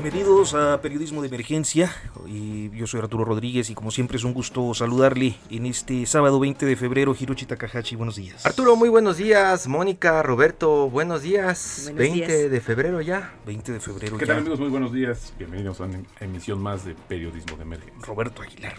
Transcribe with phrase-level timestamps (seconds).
[0.00, 1.92] Bienvenidos a Periodismo de Emergencia.
[2.24, 6.38] Y yo soy Arturo Rodríguez y como siempre es un gusto saludarle en este sábado
[6.38, 7.16] 20 de febrero.
[7.18, 8.46] Hiroshi Takahashi, buenos días.
[8.46, 9.66] Arturo, muy buenos días.
[9.66, 11.90] Mónica, Roberto, buenos días.
[11.92, 13.34] 20 de febrero ya.
[13.44, 14.34] 20 de febrero ¿Qué ya.
[14.34, 14.60] tal amigos?
[14.60, 15.32] Muy buenos días.
[15.36, 18.06] Bienvenidos a una emisión más de Periodismo de Emergencia.
[18.06, 18.76] Roberto Aguilar.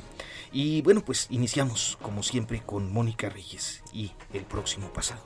[0.54, 5.26] Y bueno, pues iniciamos como siempre con Mónica Reyes y el próximo pasado.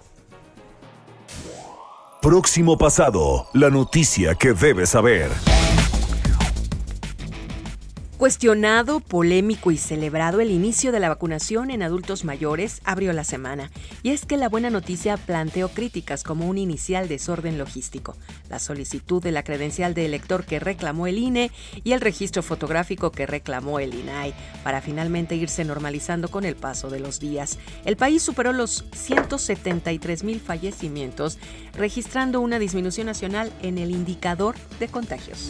[2.23, 5.29] Próximo pasado, la noticia que debes saber.
[8.17, 13.71] Cuestionado, polémico y celebrado el inicio de la vacunación en adultos mayores abrió la semana.
[14.03, 18.15] Y es que la buena noticia planteó críticas como un inicial desorden logístico,
[18.49, 21.51] la solicitud de la credencial de elector que reclamó el INE
[21.83, 24.33] y el registro fotográfico que reclamó el INAI,
[24.63, 27.57] para finalmente irse normalizando con el paso de los días.
[27.83, 31.39] El país superó los 173 mil fallecimientos,
[31.73, 35.49] registrando una disminución nacional en el indicador de contagios.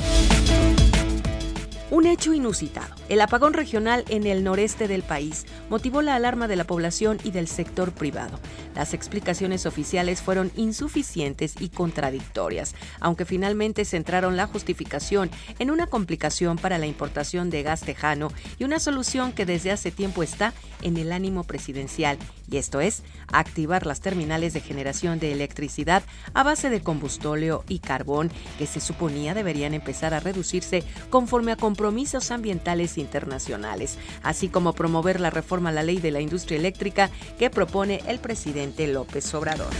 [1.93, 2.95] Un hecho inusitado.
[3.07, 7.29] El apagón regional en el noreste del país motivó la alarma de la población y
[7.29, 8.39] del sector privado.
[8.73, 16.57] Las explicaciones oficiales fueron insuficientes y contradictorias, aunque finalmente centraron la justificación en una complicación
[16.57, 20.97] para la importación de gas tejano y una solución que desde hace tiempo está en
[20.97, 22.17] el ánimo presidencial,
[22.49, 26.01] y esto es activar las terminales de generación de electricidad
[26.33, 31.55] a base de combustóleo y carbón que se suponía deberían empezar a reducirse conforme a
[31.55, 31.82] compromisos
[32.31, 37.49] ambientales internacionales, así como promover la reforma a la ley de la industria eléctrica que
[37.49, 39.73] propone el presidente López Obrador.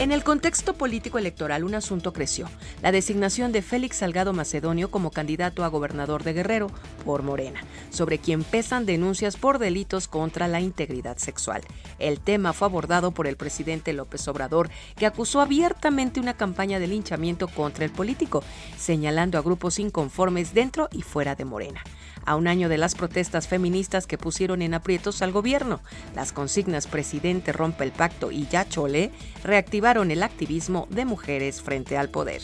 [0.00, 2.48] En el contexto político electoral, un asunto creció,
[2.80, 6.68] la designación de Félix Salgado Macedonio como candidato a gobernador de Guerrero
[7.04, 11.60] por Morena, sobre quien pesan denuncias por delitos contra la integridad sexual.
[11.98, 16.86] El tema fue abordado por el presidente López Obrador, que acusó abiertamente una campaña de
[16.86, 18.42] linchamiento contra el político,
[18.78, 21.84] señalando a grupos inconformes dentro y fuera de Morena
[22.24, 25.80] a un año de las protestas feministas que pusieron en aprietos al gobierno.
[26.14, 29.10] Las consignas Presidente rompe el pacto y ya chole
[29.44, 32.42] reactivaron el activismo de mujeres frente al poder.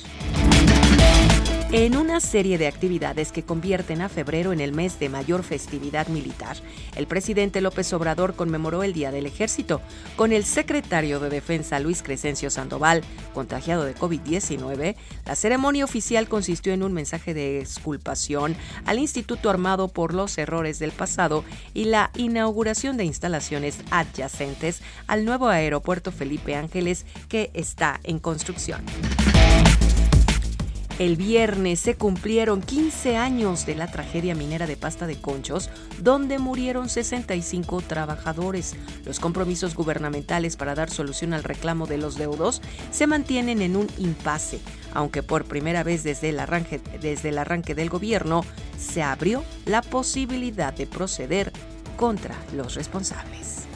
[1.72, 6.06] En una serie de actividades que convierten a febrero en el mes de mayor festividad
[6.06, 6.56] militar,
[6.94, 9.80] el presidente López Obrador conmemoró el Día del Ejército
[10.14, 13.02] con el secretario de Defensa Luis Crescencio Sandoval,
[13.34, 14.94] contagiado de COVID-19.
[15.26, 18.54] La ceremonia oficial consistió en un mensaje de exculpación
[18.84, 21.42] al Instituto Armado por los errores del pasado
[21.74, 28.84] y la inauguración de instalaciones adyacentes al nuevo aeropuerto Felipe Ángeles que está en construcción.
[30.98, 35.68] El viernes se cumplieron 15 años de la tragedia minera de pasta de conchos,
[35.98, 38.74] donde murieron 65 trabajadores.
[39.04, 43.88] Los compromisos gubernamentales para dar solución al reclamo de los deudos se mantienen en un
[43.98, 44.58] impasse,
[44.94, 48.42] aunque por primera vez desde el arranque, desde el arranque del gobierno
[48.78, 51.52] se abrió la posibilidad de proceder
[51.98, 53.66] contra los responsables.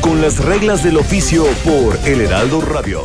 [0.00, 3.02] Con las reglas del oficio por El Heraldo Radio.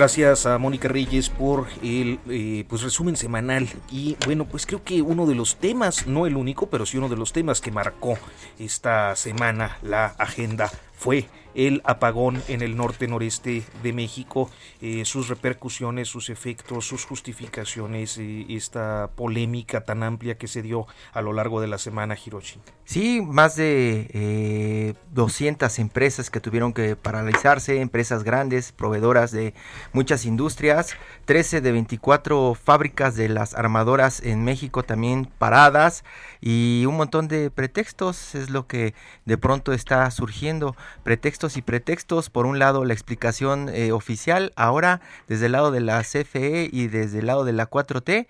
[0.00, 3.68] Gracias a Mónica Reyes por el eh, pues resumen semanal.
[3.92, 7.10] Y bueno pues creo que uno de los temas no el único pero sí uno
[7.10, 8.16] de los temas que marcó
[8.58, 14.50] esta semana la agenda fue el apagón en el norte noreste de México,
[14.80, 21.22] eh, sus repercusiones, sus efectos, sus justificaciones, esta polémica tan amplia que se dio a
[21.22, 22.60] lo largo de la semana, Hiroshi.
[22.84, 29.54] Sí, más de eh, 200 empresas que tuvieron que paralizarse, empresas grandes, proveedoras de
[29.92, 36.04] muchas industrias, 13 de 24 fábricas de las armadoras en México también paradas
[36.40, 38.94] y un montón de pretextos es lo que
[39.24, 40.74] de pronto está surgiendo,
[41.04, 42.28] pretextos y pretextos.
[42.30, 46.88] Por un lado, la explicación eh, oficial, ahora desde el lado de la CFE y
[46.88, 48.26] desde el lado de la 4T,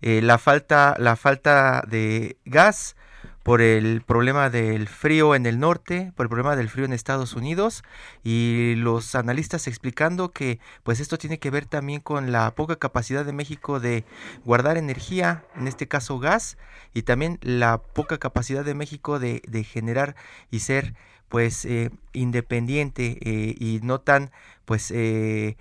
[0.00, 2.96] eh, la, falta, la falta de gas
[3.42, 7.34] por el problema del frío en el norte, por el problema del frío en Estados
[7.34, 7.82] Unidos
[8.22, 13.24] y los analistas explicando que pues esto tiene que ver también con la poca capacidad
[13.24, 14.04] de México de
[14.44, 16.56] guardar energía, en este caso gas,
[16.94, 20.14] y también la poca capacidad de México de, de generar
[20.50, 20.94] y ser
[21.32, 24.30] pues eh, independiente eh, y no tan
[24.66, 25.56] pues eh,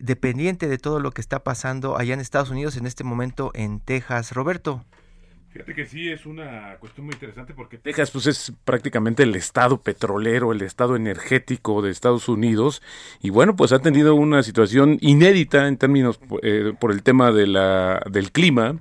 [0.00, 3.78] dependiente de todo lo que está pasando allá en Estados Unidos en este momento en
[3.78, 4.32] Texas.
[4.32, 4.84] Roberto.
[5.52, 9.80] Fíjate que sí es una cuestión muy interesante porque Texas pues es prácticamente el estado
[9.80, 12.82] petrolero, el estado energético de Estados Unidos
[13.22, 17.46] y bueno pues ha tenido una situación inédita en términos eh, por el tema de
[17.46, 18.80] la, del clima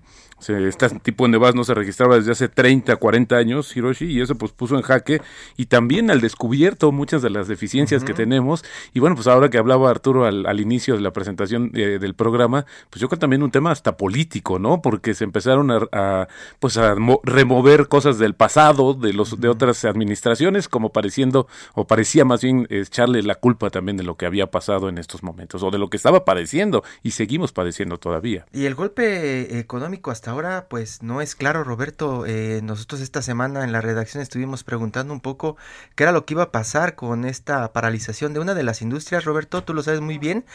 [0.50, 4.36] este tipo de nevadas no se registraba desde hace 30, 40 años, Hiroshi, y eso
[4.36, 5.22] pues puso en jaque
[5.58, 8.64] y también al descubierto muchas de las deficiencias que tenemos.
[8.94, 12.16] Y bueno, pues ahora que hablaba Arturo al, al inicio de la presentación eh, del
[12.16, 14.82] programa, pues yo creo también un tema hasta político, ¿no?
[14.82, 16.28] Porque se empezaron a,
[16.60, 22.26] pues a remover cosas del pasado, de los de otras administraciones, como pareciendo, o parecía
[22.26, 25.72] más bien echarle la culpa también de lo que había pasado en estos momentos, o
[25.72, 28.46] de lo que estaba padeciendo, y seguimos padeciendo todavía.
[28.54, 32.26] Y el golpe económico hasta ahora pues no es claro, Roberto.
[32.26, 35.56] Eh, nosotros esta semana en la redacción estuvimos preguntando un poco
[35.96, 39.24] qué era lo que iba a pasar con esta paralización de una de las industrias,
[39.24, 40.46] Roberto, tú lo sabes muy bien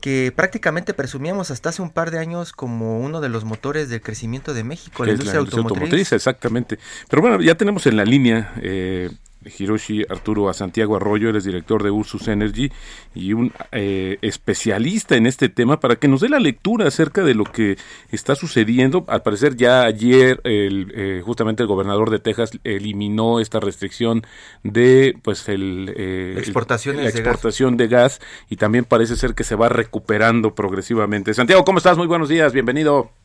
[0.00, 4.02] que prácticamente presumíamos hasta hace un par de años como uno de los motores del
[4.02, 6.12] crecimiento de México, la industria, automotriz.
[6.12, 6.78] Exactamente.
[7.08, 9.10] Pero bueno, ya tenemos en la línea eh,
[9.58, 12.70] Hiroshi Arturo a Santiago Arroyo, eres director de Ursus Energy
[13.14, 17.34] y un eh, especialista en este tema para que nos dé la lectura acerca de
[17.34, 17.76] lo que
[18.10, 19.04] está sucediendo.
[19.08, 24.26] Al parecer ya ayer el, eh, justamente el gobernador de Texas eliminó esta restricción
[24.62, 28.18] de pues el, eh, Exportaciones la exportación de gas.
[28.18, 28.20] de gas
[28.50, 31.34] y también parece ser que se va recuperando progresivamente.
[31.34, 31.96] Santiago, ¿cómo estás?
[31.96, 33.23] Muy buenos días, bienvenido.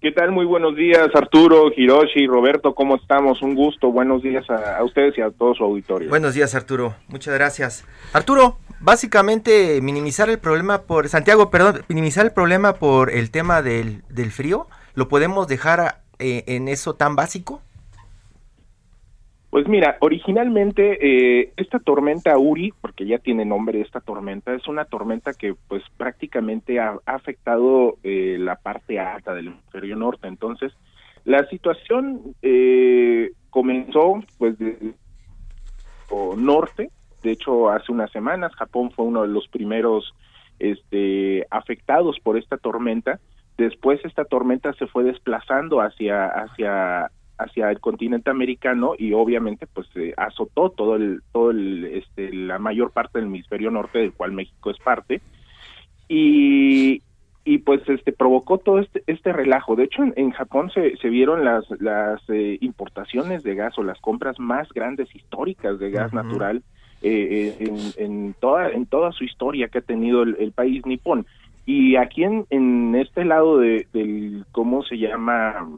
[0.00, 0.30] ¿Qué tal?
[0.30, 3.42] Muy buenos días, Arturo, Hiroshi, Roberto, ¿cómo estamos?
[3.42, 6.08] Un gusto, buenos días a, ustedes y a todo su auditorio.
[6.08, 7.84] Buenos días, Arturo, muchas gracias.
[8.12, 14.02] Arturo, básicamente minimizar el problema por, Santiago, perdón, minimizar el problema por el tema del,
[14.08, 17.60] del frío, ¿lo podemos dejar eh, en eso tan básico?
[19.58, 20.98] Pues mira, originalmente
[21.40, 25.82] eh, esta tormenta Uri, porque ya tiene nombre esta tormenta, es una tormenta que pues
[25.96, 30.28] prácticamente ha, afectado eh, la parte alta del hemisferio norte.
[30.28, 30.72] Entonces,
[31.24, 34.94] la situación eh, comenzó pues de
[36.36, 36.90] norte,
[37.24, 40.14] de hecho hace unas semanas Japón fue uno de los primeros
[40.60, 43.18] este, afectados por esta tormenta.
[43.56, 49.88] Después esta tormenta se fue desplazando hacia hacia hacia el continente americano y obviamente pues
[50.16, 54.70] azotó todo el todo el este la mayor parte del hemisferio norte del cual México
[54.70, 55.20] es parte.
[56.08, 57.02] Y
[57.44, 59.74] y pues este provocó todo este este relajo.
[59.74, 63.98] De hecho en, Japón se, se vieron las las eh, importaciones de gas o las
[64.00, 66.62] compras más grandes históricas de gas natural
[67.00, 67.64] eh, eh,
[67.96, 71.26] en, en toda en toda su historia que ha tenido el, país nipón.
[71.64, 75.68] Y aquí en, en este lado de, del cómo se llama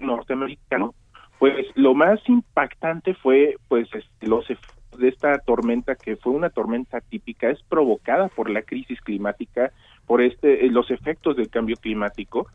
[0.00, 0.94] norteamericano,
[1.38, 6.50] pues lo más impactante fue pues este, los efectos de esta tormenta que fue una
[6.50, 9.70] tormenta típica es provocada por la crisis climática,
[10.06, 12.46] por este eh, los efectos del cambio climático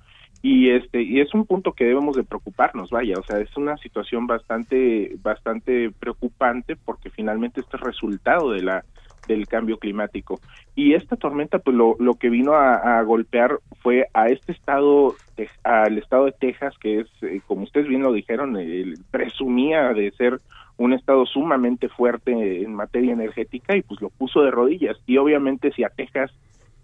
[0.42, 3.78] y este y es un punto que debemos de preocuparnos, vaya, o sea, es una
[3.78, 8.84] situación bastante bastante preocupante porque finalmente este es resultado de la
[9.28, 10.40] del cambio climático.
[10.76, 15.16] Y esta tormenta, pues lo, lo que vino a, golpear fue a este estado,
[15.64, 18.58] al estado de Texas, que es, eh, como ustedes bien lo dijeron,
[19.12, 20.40] presumía de ser
[20.78, 24.98] un estado sumamente fuerte en materia energética y pues lo puso de rodillas.
[25.06, 26.32] Y obviamente si a Texas,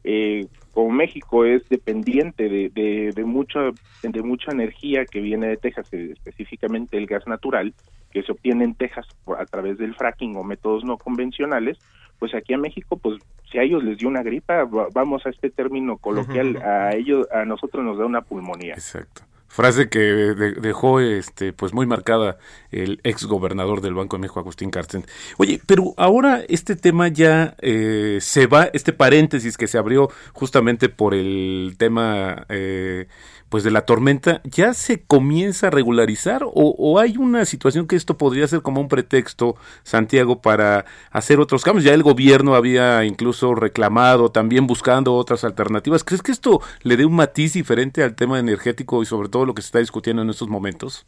[0.04, 3.72] eh, como México, es dependiente de, de, de, mucha,
[4.04, 7.74] de mucha energía que viene de Texas, eh, específicamente el gas natural,
[8.12, 11.80] que se obtiene en Texas a través del fracking o métodos no convencionales,
[12.20, 13.20] pues aquí a México, pues
[13.52, 17.46] si a ellos les dio una gripa, vamos a este término coloquial, a ellos, a
[17.46, 18.74] nosotros nos da una pulmonía.
[18.74, 19.24] Exacto.
[19.50, 22.38] Frase que dejó este pues muy marcada
[22.70, 25.06] el ex gobernador del Banco de México, Agustín Carsten.
[25.38, 30.90] Oye, pero ahora este tema ya eh, se va, este paréntesis que se abrió justamente
[30.90, 33.08] por el tema eh,
[33.50, 38.18] pues de la tormenta ya se comienza a regularizar o, hay una situación que esto
[38.18, 41.84] podría ser como un pretexto, Santiago, para hacer otros cambios.
[41.84, 46.04] Ya el gobierno había incluso reclamado, también buscando otras alternativas.
[46.04, 47.48] ¿Crees que esto le dé un matiz?
[47.54, 51.06] diferente al tema energético y sobre todo lo que se está discutiendo en estos momentos?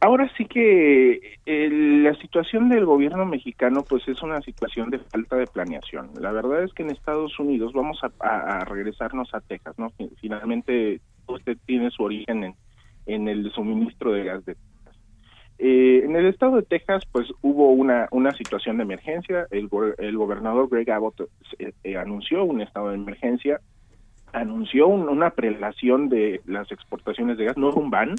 [0.00, 5.46] Ahora sí que la situación del gobierno mexicano pues es una situación de falta de
[5.46, 6.10] planeación.
[6.18, 9.92] La verdad es que en Estados Unidos vamos a, regresarnos a Texas, ¿no?
[10.20, 12.54] Finalmente usted tiene su origen
[13.06, 14.96] en, el suministro de gas de Texas.
[15.58, 20.16] Eh, en el estado de Texas pues hubo una, una situación de emergencia, el, el
[20.16, 21.28] gobernador Greg Abbott
[21.58, 23.60] eh, eh, anunció un estado de emergencia,
[24.32, 28.16] anunció una prelación de las exportaciones de gas, no un ban,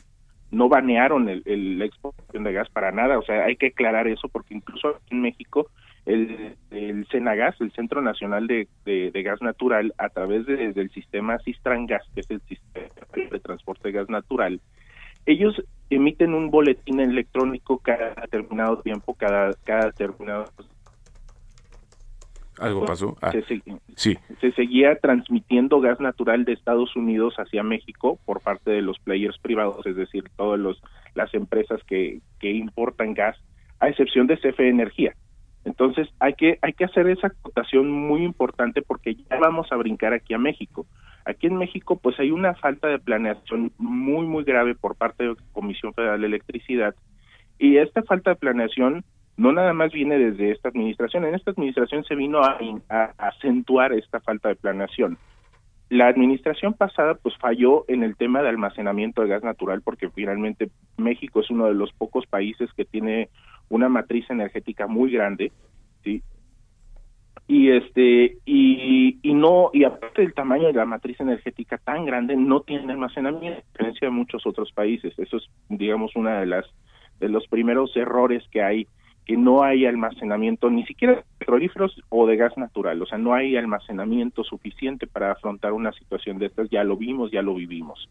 [0.53, 4.29] no banearon el, la exportación de gas para nada, o sea, hay que aclarar eso
[4.29, 5.67] porque incluso en México
[6.05, 12.03] el, el Cenagas, el Centro Nacional de, Gas Natural, a través del sistema Cistran Gas,
[12.13, 14.61] que es el sistema de transporte de gas natural,
[15.25, 20.45] ellos emiten un boletín electrónico cada determinado tiempo, cada, cada determinado
[22.63, 23.17] algo pasó.
[23.21, 23.61] Ah, se,
[23.95, 24.17] sí.
[24.39, 29.37] se seguía transmitiendo gas natural de Estados Unidos hacia México por parte de los players
[29.39, 30.59] privados, es decir, todas
[31.13, 33.37] las empresas que, que importan gas,
[33.79, 35.13] a excepción de CFE Energía.
[35.65, 40.13] Entonces hay que hay que hacer esa acotación muy importante porque ya vamos a brincar
[40.13, 40.85] aquí a México.
[41.25, 45.29] Aquí en México pues hay una falta de planeación muy muy grave por parte de
[45.29, 46.95] la Comisión Federal de Electricidad
[47.57, 49.05] y esta falta de planeación
[49.35, 52.57] no nada más viene desde esta administración, en esta administración se vino a,
[53.17, 55.17] acentuar esta falta de planeación.
[55.89, 60.69] La administración pasada pues falló en el tema de almacenamiento de gas natural porque finalmente
[60.97, 63.29] México es uno de los pocos países que tiene
[63.69, 65.51] una matriz energética muy grande,
[66.03, 66.23] ¿sí?
[67.47, 72.37] Y este y, y no y aparte del tamaño de la matriz energética tan grande
[72.37, 75.13] no tiene almacenamiento a diferencia de muchos otros países.
[75.17, 76.65] Eso es digamos una de las
[77.19, 78.87] de los primeros errores que hay
[79.25, 83.33] que no hay almacenamiento ni siquiera de petrolíferos o de gas natural, o sea, no
[83.33, 88.09] hay almacenamiento suficiente para afrontar una situación de estas, ya lo vimos, ya lo vivimos.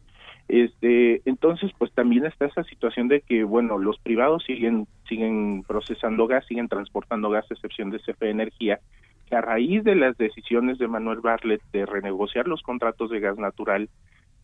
[0.48, 6.26] Este, entonces, pues también está esa situación de que, bueno, los privados siguen siguen procesando
[6.26, 8.80] gas, siguen transportando gas, a excepción de CFE Energía,
[9.28, 13.38] que a raíz de las decisiones de Manuel Bartlett de renegociar los contratos de gas
[13.38, 13.88] natural,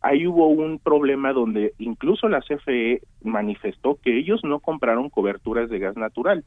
[0.01, 5.79] ahí hubo un problema donde incluso la CFE manifestó que ellos no compraron coberturas de
[5.79, 6.45] gas natural.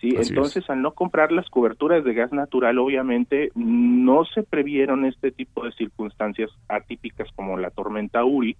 [0.00, 5.30] Sí, entonces al no comprar las coberturas de gas natural, obviamente no se previeron este
[5.30, 8.56] tipo de circunstancias atípicas como la tormenta Uri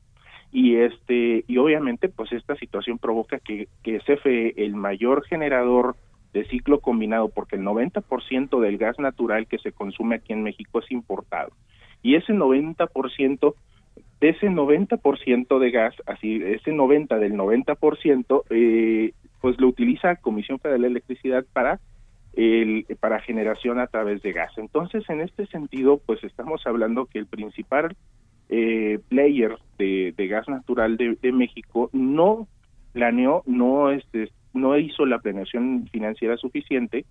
[0.50, 5.97] y este y obviamente pues esta situación provoca que que CFE el mayor generador
[6.33, 10.78] de ciclo combinado porque el 90% del gas natural que se consume aquí en México
[10.78, 11.50] es importado
[12.02, 13.54] y ese 90%
[14.21, 20.59] de ese 90% de gas, así ese 90 del 90%, eh, pues lo utiliza Comisión
[20.59, 21.81] Federal de Electricidad para
[22.35, 24.53] el, para generación a través de gas.
[24.57, 27.97] Entonces, en este sentido, pues estamos hablando que el principal
[28.49, 32.47] eh, player de, gas natural de, de, México no
[32.93, 37.05] planeó, no este, no hizo la planeación financiera suficiente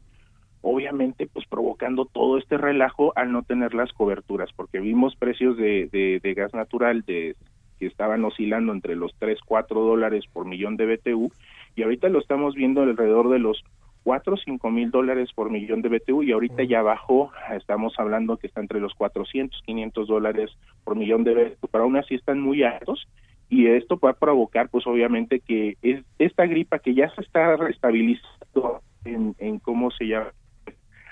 [0.68, 5.88] obviamente pues provocando todo este relajo al no tener las coberturas, porque vimos precios de,
[5.92, 7.36] de, gas natural de
[7.78, 11.32] que estaban oscilando entre los 3, 4 dólares por millón de BTU
[11.76, 13.64] y ahorita lo estamos viendo alrededor de los
[14.04, 18.38] 4 o 5 mil dólares por millón de BTU y ahorita ya bajó, estamos hablando
[18.38, 20.50] que está entre los 400, 500 dólares
[20.84, 23.08] por millón de BTU, pero aún así están muy altos
[23.50, 28.82] y esto puede provocar pues obviamente que es, esta gripa que ya se está restabilizando
[29.04, 30.32] en, en cómo se llama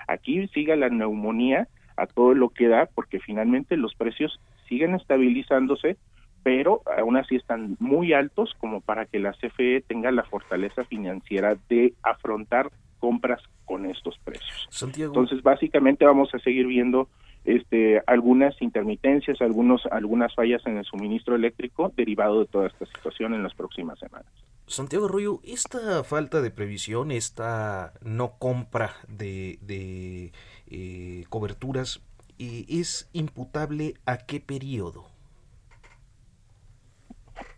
[0.07, 1.67] Aquí siga la neumonía
[1.97, 5.97] a todo lo que da, porque finalmente los precios siguen estabilizándose,
[6.43, 11.55] pero aún así están muy altos como para que la CFE tenga la fortaleza financiera
[11.69, 12.69] de afrontar
[12.99, 14.67] compras con estos precios.
[14.97, 17.07] Entonces, básicamente vamos a seguir viendo
[17.45, 23.33] este, algunas intermitencias, algunos, algunas fallas en el suministro eléctrico derivado de toda esta situación
[23.33, 24.31] en las próximas semanas.
[24.67, 30.31] Santiago Arroyo, esta falta de previsión, esta no compra de, de
[30.67, 32.01] eh, coberturas,
[32.39, 35.05] eh, ¿es imputable a qué periodo?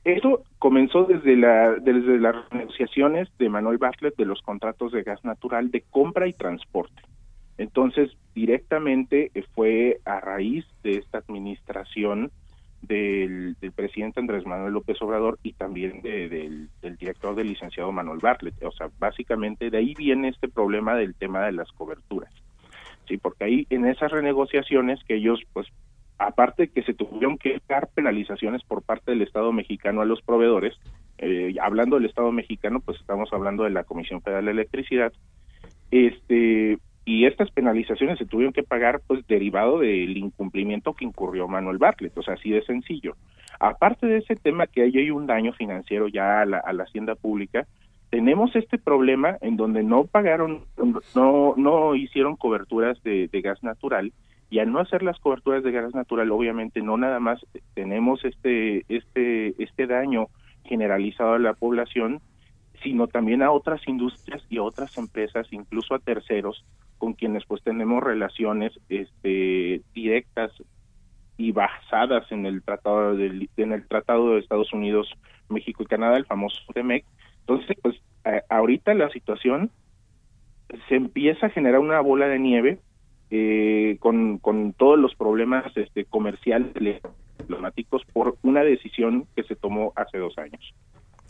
[0.03, 5.23] Eso comenzó desde, la, desde las negociaciones de Manuel Bartlett de los contratos de gas
[5.23, 7.01] natural de compra y transporte.
[7.57, 12.31] Entonces, directamente eh, fue a raíz de esta administración
[12.87, 18.61] del, presidente Andrés Manuel López Obrador y también del, director del licenciado Manuel Bartlett.
[18.63, 22.33] O sea, básicamente de ahí viene este problema del tema de las coberturas.
[23.07, 25.67] Sí, porque ahí en esas renegociaciones que ellos, pues,
[26.17, 30.75] aparte que se tuvieron que dar penalizaciones por parte del Estado mexicano a los proveedores,
[31.17, 35.13] eh, hablando del Estado mexicano, pues estamos hablando de la Comisión Federal de Electricidad,
[35.91, 41.77] este y estas penalizaciones se tuvieron que pagar pues derivado del incumplimiento que incurrió Manuel
[41.77, 43.15] Bartlett, o sea, así de sencillo.
[43.59, 46.83] Aparte de ese tema que hay, hay un daño financiero ya a la, a la
[46.83, 47.67] hacienda pública,
[48.09, 50.63] tenemos este problema en donde no pagaron,
[51.15, 54.13] no, no hicieron coberturas de, gas natural
[54.49, 58.85] y al no hacer las coberturas de gas natural, obviamente no nada más tenemos este,
[58.87, 60.27] este, este daño
[60.63, 62.21] generalizado a la población,
[62.83, 66.63] sino también a otras industrias y a otras empresas, incluso a terceros,
[66.97, 70.51] con quienes pues tenemos relaciones este, directas
[71.37, 75.11] y basadas en el tratado de, en el tratado de Estados Unidos,
[75.49, 77.05] México y Canadá, el famoso TEMEC.
[77.41, 77.95] Entonces, pues
[78.49, 79.69] ahorita la situación
[80.89, 82.79] se empieza a generar una bola de nieve
[83.29, 87.01] eh, con, con todos los problemas este, comerciales
[87.37, 90.73] diplomáticos por una decisión que se tomó hace dos años.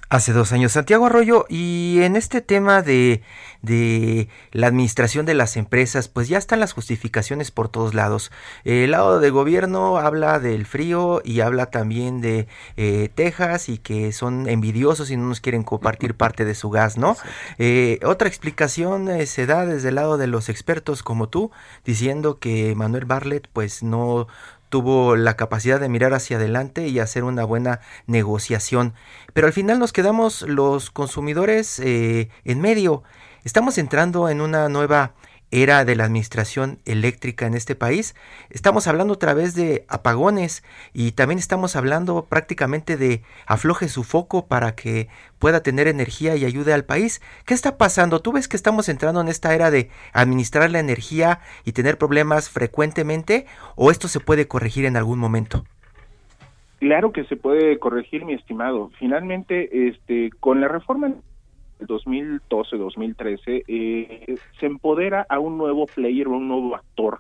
[0.08, 0.74] Hace dos años.
[0.74, 3.24] Santiago Arroyo, y en este tema de,
[3.64, 8.32] de, la administración de las empresas, pues ya están las justificaciones por todos lados.
[8.66, 12.48] El lado de gobierno habla del frío y habla también de
[12.78, 17.00] eh, Texas y que son envidiosos y no nos quieren compartir parte de su gas,
[17.00, 17.18] ¿no?
[17.58, 21.50] Eh, otra explicación eh, se da desde el lado de los expertos como tú,
[21.84, 24.28] diciendo que Manuel Barlet pues no
[24.76, 28.94] tuvo la capacidad de mirar hacia adelante y hacer una buena negociación.
[29.32, 33.02] Pero al final nos quedamos los consumidores eh, en medio.
[33.46, 35.14] Estamos entrando en una nueva
[35.52, 38.16] era de la administración eléctrica en este país.
[38.50, 44.48] Estamos hablando otra vez de apagones y también estamos hablando prácticamente de afloje su foco
[44.48, 45.08] para que
[45.40, 47.22] pueda tener energía y ayude al país.
[47.46, 48.22] ¿Qué está pasando?
[48.22, 52.50] ¿Tú ves que estamos entrando en esta era de administrar la energía y tener problemas
[52.50, 55.66] frecuentemente o esto se puede corregir en algún momento?
[56.80, 58.92] Claro que se puede corregir, mi estimado.
[59.00, 61.14] Finalmente, este, con la reforma
[61.80, 67.20] 2012-2013, eh, se empodera a un nuevo player, un nuevo actor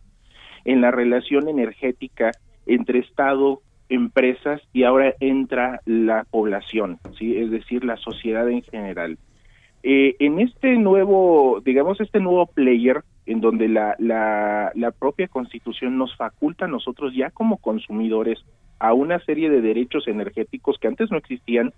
[0.63, 2.31] en la relación energética
[2.65, 9.17] entre Estado, empresas y ahora entra la población, es decir, la sociedad en general.
[9.83, 15.97] Eh, en este nuevo, digamos, este nuevo player, en donde la, la, la propia Constitución
[15.97, 18.43] nos faculta a nosotros ya como consumidores
[18.79, 21.71] a una serie de derechos energéticos que antes no existían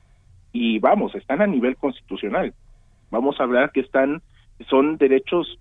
[0.53, 2.53] y vamos, están a nivel constitucional
[3.09, 4.21] vamos a hablar que están
[4.69, 5.59] son derechos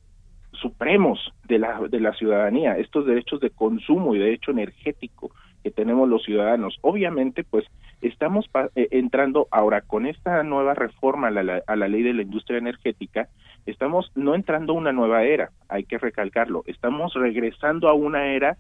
[0.53, 5.31] supremos de la de la ciudadanía, estos derechos de consumo y derecho energético
[5.63, 6.79] que tenemos los ciudadanos.
[6.81, 7.67] Obviamente, pues
[8.01, 12.23] estamos eh, entrando ahora con esta nueva reforma a la, a la ley de la
[12.23, 13.29] industria energética,
[13.67, 18.57] estamos no entrando a una nueva era, hay que recalcarlo, estamos regresando a una era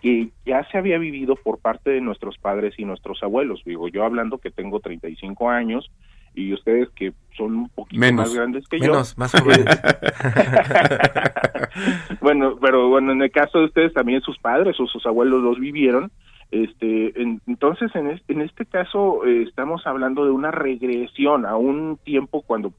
[0.00, 3.62] que ya se había vivido por parte de nuestros padres y nuestros abuelos.
[3.66, 5.90] Digo, yo hablando que tengo 35 años,
[6.34, 9.64] y ustedes que son un poquito más grandes que menos, más jóvenes.
[12.20, 15.58] bueno, pero bueno, en el caso de ustedes también sus padres o sus abuelos los
[15.58, 16.10] vivieron.
[16.50, 17.12] Este,
[17.46, 22.42] entonces, en este, en este caso eh, estamos hablando de una regresión a un tiempo
[22.42, 22.72] cuando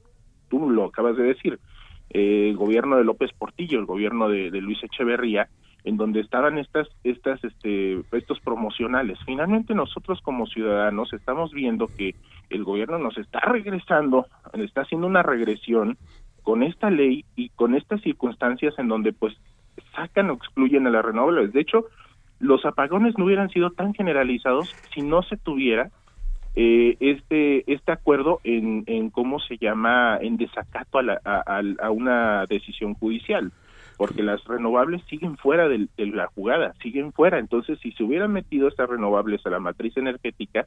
[0.49, 1.59] tú lo acabas de decir,
[2.11, 5.47] eh, el gobierno de López Portillo, el gobierno de, de Luis Echeverría,
[5.83, 9.17] en donde estaban estas estas este estos promocionales.
[9.25, 12.15] Finalmente nosotros como ciudadanos estamos viendo que
[12.51, 15.97] el gobierno nos está regresando, está haciendo una regresión
[16.43, 19.35] con esta ley y con estas circunstancias en donde pues
[19.95, 21.53] sacan o excluyen a las renovables.
[21.53, 21.85] De hecho,
[22.39, 25.91] los apagones no hubieran sido tan generalizados si no se tuviera
[26.55, 32.45] eh, este este acuerdo en, cómo se llama en desacato a, la, a, a una
[32.47, 33.51] decisión judicial
[34.01, 37.37] porque las renovables siguen fuera de, la jugada, siguen fuera.
[37.37, 40.65] Entonces, si se hubieran metido estas renovables a la matriz energética,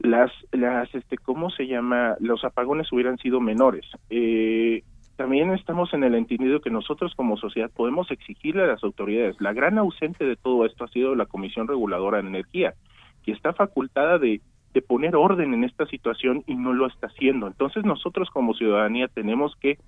[0.00, 2.16] las, las, este, ¿cómo se llama?
[2.20, 3.86] Los apagones hubieran sido menores.
[4.08, 4.82] Eh,
[5.16, 9.36] también estamos en el entendido que nosotros como sociedad podemos exigirle a las autoridades.
[9.40, 12.74] La gran ausente de todo esto ha sido la Comisión Reguladora de Energía,
[13.22, 14.40] que está facultada de,
[14.72, 17.46] de poner orden en esta situación y no lo está haciendo.
[17.46, 19.78] Entonces nosotros como ciudadanía tenemos que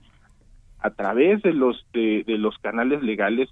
[0.83, 3.49] a través de los de, los canales legales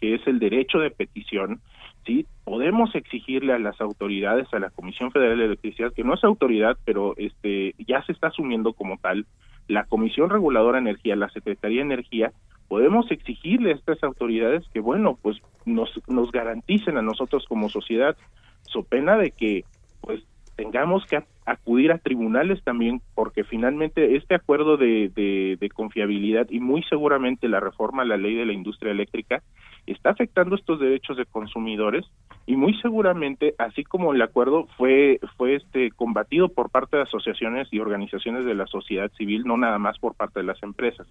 [0.00, 1.60] que es el derecho de petición
[2.04, 6.24] sí podemos exigirle a las autoridades a la Comisión Federal de Electricidad que no es
[6.24, 9.26] autoridad pero este ya se está asumiendo como tal
[9.68, 12.32] la Comisión Reguladora de Energía la Secretaría de Energía
[12.68, 18.16] podemos exigirle a estas autoridades que bueno pues nos nos garanticen a nosotros como sociedad
[18.62, 19.64] so pena de que
[20.00, 20.22] pues
[20.56, 26.82] tengamos que acudir a tribunales también, porque finalmente este acuerdo de, de, confiabilidad y muy
[26.84, 29.42] seguramente la reforma a la ley de la industria eléctrica
[29.86, 32.04] está afectando estos derechos de consumidores
[32.46, 37.68] y muy seguramente así como el acuerdo fue fue este combatido por parte de asociaciones
[37.70, 41.06] y organizaciones de la sociedad civil no nada más por parte de las empresas.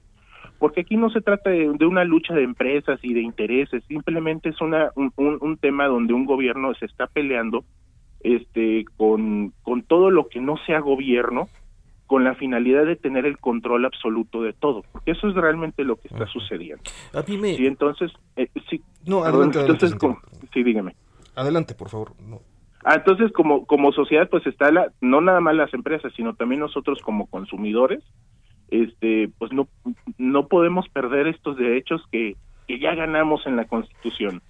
[0.60, 4.62] Porque aquí no se trata de, una lucha de empresas y de intereses simplemente es
[4.62, 7.66] una un, un tema donde un gobierno se está peleando
[8.24, 11.50] este, con, con todo lo que no sea gobierno,
[12.08, 15.96] con la finalidad de tener el control absoluto de todo, porque eso es realmente lo
[15.96, 16.84] que está sucediendo.
[17.14, 17.56] A mí me...
[17.56, 18.82] Sí, entonces, eh, sí.
[19.06, 19.96] No, adelante, entonces,
[20.54, 20.96] sí, dígame.
[21.36, 22.14] Adelante, por favor.
[22.84, 26.60] Ah, entonces, como, como sociedad, pues está la, no nada más las empresas, sino también
[26.60, 28.04] nosotros como consumidores,
[28.70, 29.68] este, pues no,
[30.18, 32.36] no podemos perder estos derechos que,
[32.68, 34.42] que ya ganamos en la Constitución.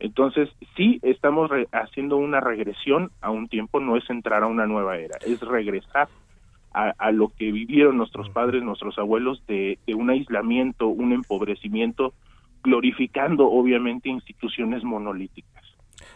[0.00, 4.98] Entonces, sí estamos haciendo una regresión a un tiempo, no es entrar a una nueva
[4.98, 6.08] era, es regresar
[6.72, 12.14] a, lo que vivieron nuestros padres, nuestros abuelos, de, de un aislamiento, un empobrecimiento,
[12.62, 15.57] glorificando obviamente instituciones monolíticas.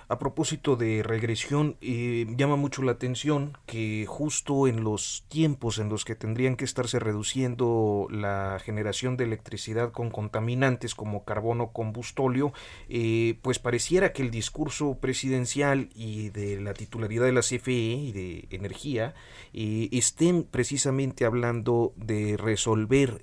[0.09, 5.88] A propósito de regresión, eh, llama mucho la atención que justo en los tiempos en
[5.88, 12.53] los que tendrían que estarse reduciendo la generación de electricidad con contaminantes como carbono combustóleo,
[12.88, 18.12] eh, pues pareciera que el discurso presidencial y de la titularidad de la CFE y
[18.12, 19.15] de energía
[19.53, 23.23] eh, estén precisamente hablando de resolver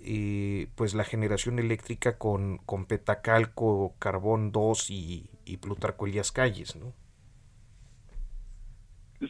[0.76, 6.94] pues la generación eléctrica con, con petacalco, carbón 2 y y Plutarco Elías Calles, ¿no?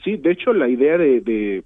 [0.03, 1.63] Sí, de hecho la idea de,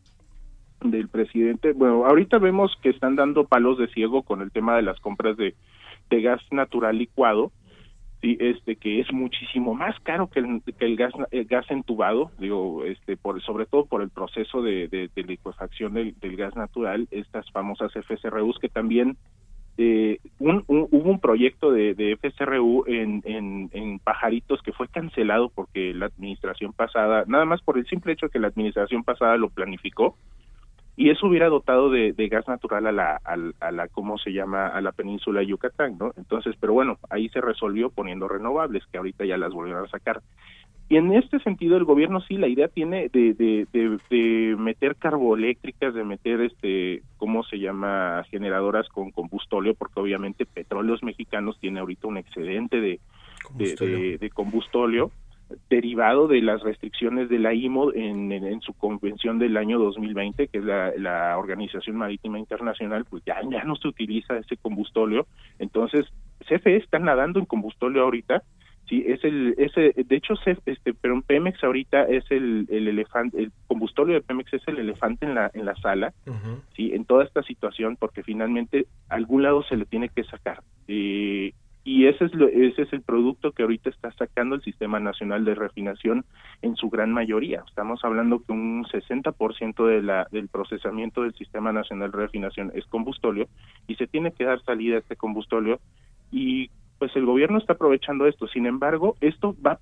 [0.82, 4.84] del presidente, bueno, ahorita vemos que están dando palos de ciego con el tema de
[4.84, 5.56] las compras de,
[6.10, 7.52] gas natural licuado,
[8.22, 11.12] sí, este que es muchísimo más caro que el, que el gas
[11.50, 16.38] gas entubado, digo, este por sobre todo por el proceso de, de, liquefacción del, del,
[16.38, 19.18] gas natural, estas famosas FSRUs que también
[19.78, 25.94] eh, un, hubo un proyecto de, de FSRU en, en, Pajaritos que fue cancelado porque
[25.94, 30.16] la administración pasada, nada más por el simple hecho que la administración pasada lo planificó,
[30.96, 33.20] y eso hubiera dotado de, gas natural a la,
[33.60, 36.12] a, la, ¿cómo se llama?, a la península de Yucatán, ¿no?
[36.18, 40.22] Entonces, pero bueno, ahí se resolvió poniendo renovables, que ahorita ya las volvieron a sacar.
[40.94, 43.66] Y en este sentido el gobierno sí, la idea tiene de, de,
[44.12, 51.02] de, meter carboeléctricas, de meter, este, ¿cómo se llama?, generadoras con combustóleo, porque obviamente Petróleos
[51.02, 53.00] Mexicanos tiene ahorita un excedente de,
[53.56, 55.10] de, de combustóleo
[55.68, 60.60] derivado de las restricciones de la IMO en, en, su convención del año 2020, que
[60.60, 65.26] es la, la, Organización Marítima Internacional, pues ya, ya no se utiliza ese combustóleo.
[65.58, 66.06] Entonces,
[66.48, 68.44] CFE está nadando en combustóleo ahorita
[68.94, 73.52] Sí, es el, ese, de hecho, este, pero Pemex ahorita es el, el elefante, el
[73.66, 76.14] combustóleo de Pemex es el elefante en la, en la sala,
[76.76, 80.62] sí, en toda esta situación, porque finalmente algún lado se le tiene que sacar.
[80.88, 85.44] y ese es, lo, ese es el producto que ahorita está sacando el Sistema Nacional
[85.44, 86.24] de Refinación
[86.62, 87.64] en su gran mayoría.
[87.68, 92.86] Estamos hablando que un 60% de la, del procesamiento del Sistema Nacional de Refinación es
[92.86, 93.48] combustóleo
[93.88, 95.80] y se tiene que dar salida a este combustóleo
[96.32, 96.70] y
[97.04, 98.48] pues el gobierno está aprovechando esto.
[98.48, 99.78] Sin embargo, esto va a,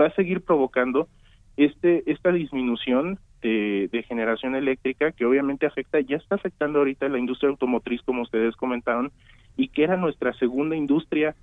[0.00, 1.08] va a seguir provocando
[1.56, 7.18] este esta disminución de, de, generación eléctrica que obviamente afecta, ya está afectando ahorita la
[7.18, 9.10] industria automotriz, como ustedes comentaron,
[9.56, 11.34] y que era nuestra segunda industria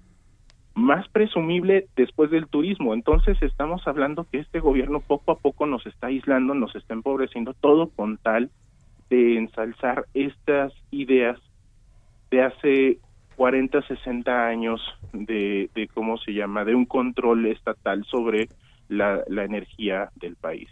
[0.75, 2.93] más presumible después del turismo.
[2.93, 7.53] Entonces estamos hablando que este gobierno poco a poco nos está aislando, nos está empobreciendo,
[7.53, 8.49] todo con tal
[9.09, 11.37] de ensalzar estas ideas
[12.31, 12.99] de hace
[13.37, 14.81] 40, 60 años
[15.13, 18.49] de, ¿cómo se llama?, de un control estatal sobre
[18.89, 20.67] la, la energía del país.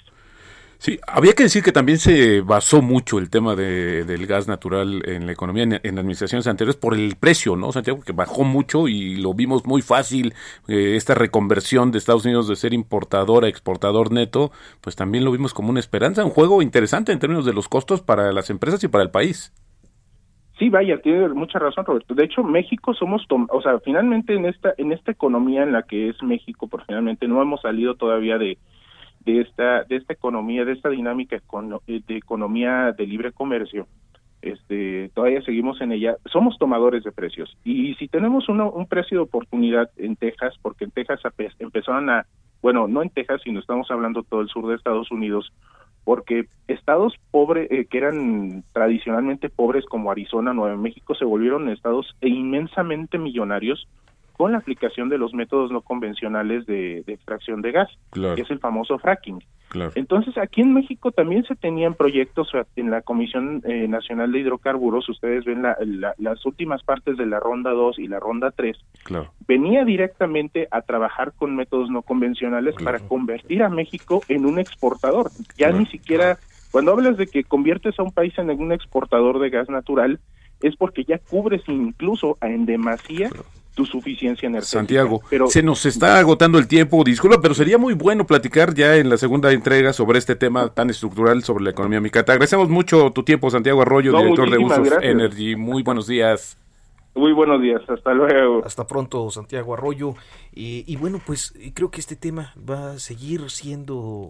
[0.77, 5.01] Sí, había que decir que también se basó mucho el tema de, del gas natural
[5.05, 8.01] en la economía en, administraciones anteriores por el precio, ¿no, Santiago?
[8.01, 10.33] Que bajó mucho y lo vimos muy fácil,
[10.67, 14.51] eh, esta reconversión de Estados Unidos de ser importador a exportador neto,
[14.81, 18.01] pues también lo vimos como una esperanza, un juego interesante en términos de los costos
[18.01, 19.53] para las empresas y para el país.
[20.57, 22.13] Sí, vaya, tiene mucha razón, Roberto.
[22.13, 26.09] De hecho, México somos, o sea, finalmente en esta en esta economía en la que
[26.09, 28.57] es México, porque finalmente no hemos salido todavía de
[29.25, 33.87] de esta de esta economía, de esta dinámica eh, de economía de libre comercio.
[34.41, 36.17] Este, todavía seguimos en ella.
[36.31, 40.91] Somos tomadores de precios y si tenemos un precio de oportunidad en Texas, porque en
[40.91, 41.19] Texas
[41.59, 42.27] empezaron a,
[42.61, 45.51] bueno, no en Texas, sino estamos hablando todo el sur de Estados Unidos
[46.05, 52.15] porque estados pobres eh, que eran tradicionalmente pobres como Arizona, Nueva México se volvieron estados
[52.21, 53.87] e inmensamente millonarios
[54.37, 58.59] con la aplicación de los métodos no convencionales de, extracción de gas, que es el
[58.59, 59.41] famoso fracking.
[59.95, 65.09] Entonces, aquí en México también se tenían proyectos en la Comisión eh, Nacional de Hidrocarburos,
[65.09, 68.77] ustedes ven las últimas partes de la ronda 2 y la ronda 3,
[69.47, 75.29] venía directamente a trabajar con métodos no convencionales para convertir a México en un exportador.
[75.57, 76.37] Ya ni siquiera,
[76.71, 80.19] cuando hablas de que conviertes a un país en un exportador de gas natural,
[80.61, 83.29] es porque ya cubres incluso en demasía
[83.75, 84.79] tu suficiencia energética.
[84.79, 88.95] Santiago, pero, se nos está agotando el tiempo, disculpa, pero sería muy bueno platicar ya
[88.95, 92.33] en la segunda entrega sobre este tema tan estructural sobre la economía micata.
[92.33, 95.55] Agradecemos mucho tu tiempo, Santiago Arroyo, director de Usos Energy.
[95.55, 96.57] Muy buenos días.
[97.15, 98.61] Muy buenos días, hasta luego.
[98.65, 100.15] Hasta pronto, Santiago Arroyo.
[100.51, 104.29] y bueno, pues creo que este tema va a seguir siendo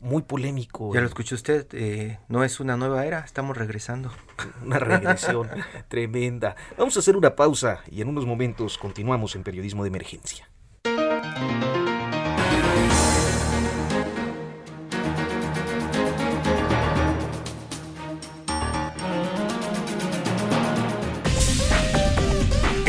[0.00, 0.94] muy polémico.
[0.94, 4.10] Ya lo escuchó usted, eh, no es una nueva era, estamos regresando.
[4.64, 5.48] Una regresión
[5.88, 6.56] tremenda.
[6.78, 10.48] Vamos a hacer una pausa y en unos momentos continuamos en Periodismo de Emergencia.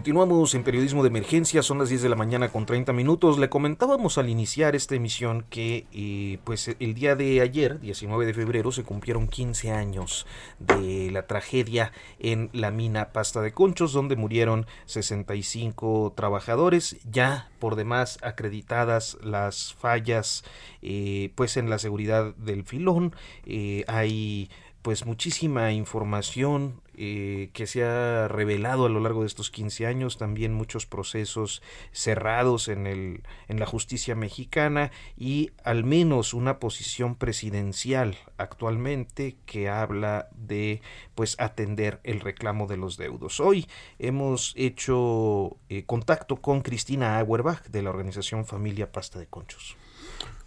[0.00, 3.38] Continuamos en periodismo de emergencia, son las 10 de la mañana con 30 minutos.
[3.38, 8.32] Le comentábamos al iniciar esta emisión que eh, pues el día de ayer, 19 de
[8.32, 10.26] febrero, se cumplieron 15 años
[10.58, 17.76] de la tragedia en la mina Pasta de Conchos, donde murieron 65 trabajadores, ya por
[17.76, 20.44] demás acreditadas las fallas
[20.80, 23.14] eh, pues en la seguridad del filón.
[23.44, 24.48] Eh, hay
[24.82, 30.18] pues muchísima información eh, que se ha revelado a lo largo de estos 15 años,
[30.18, 31.62] también muchos procesos
[31.92, 39.68] cerrados en, el, en la justicia mexicana y al menos una posición presidencial actualmente que
[39.68, 40.82] habla de
[41.14, 43.40] pues atender el reclamo de los deudos.
[43.40, 43.66] Hoy
[43.98, 49.76] hemos hecho eh, contacto con Cristina Auerbach de la organización Familia Pasta de Conchos.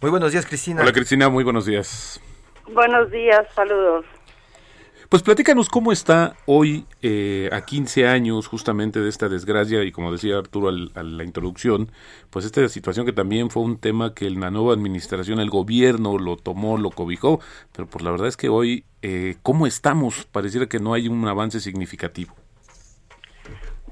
[0.00, 0.82] Muy buenos días, Cristina.
[0.82, 2.20] Hola, Cristina, muy buenos días.
[2.72, 4.04] Buenos días, saludos.
[5.14, 10.10] Pues platícanos cómo está hoy, eh, a 15 años justamente de esta desgracia, y como
[10.10, 11.92] decía Arturo al, a la introducción,
[12.30, 16.36] pues esta situación que también fue un tema que la nueva administración, el gobierno lo
[16.36, 17.38] tomó, lo cobijó,
[17.70, 20.24] pero pues la verdad es que hoy, eh, ¿cómo estamos?
[20.24, 22.34] Pareciera que no hay un avance significativo.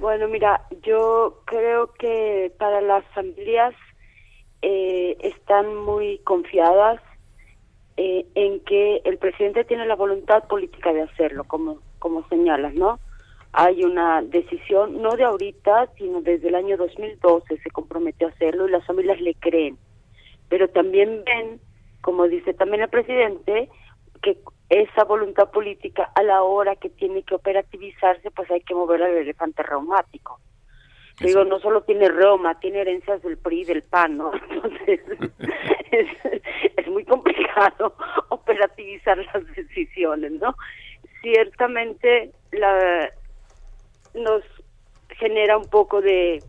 [0.01, 3.75] Bueno, mira, yo creo que para las familias
[4.61, 7.01] eh, están muy confiadas
[7.97, 12.99] eh, en que el presidente tiene la voluntad política de hacerlo, como, como señalas, ¿no?
[13.53, 18.67] Hay una decisión, no de ahorita, sino desde el año 2012 se comprometió a hacerlo
[18.67, 19.77] y las familias le creen.
[20.49, 21.61] Pero también ven,
[22.01, 23.69] como dice también el presidente,
[24.23, 24.39] que
[24.71, 29.17] esa voluntad política a la hora que tiene que operativizarse, pues hay que mover al
[29.17, 30.41] elefante reumático.
[31.21, 34.33] Digo, no solo tiene Roma, tiene herencias del PRI y del PAN, ¿no?
[34.51, 35.01] Entonces,
[35.93, 37.95] es, muy complicado
[38.29, 40.55] operativizar las decisiones, ¿no?
[41.23, 43.11] Ciertamente la,
[44.15, 44.43] nos
[45.19, 46.43] genera un poco de,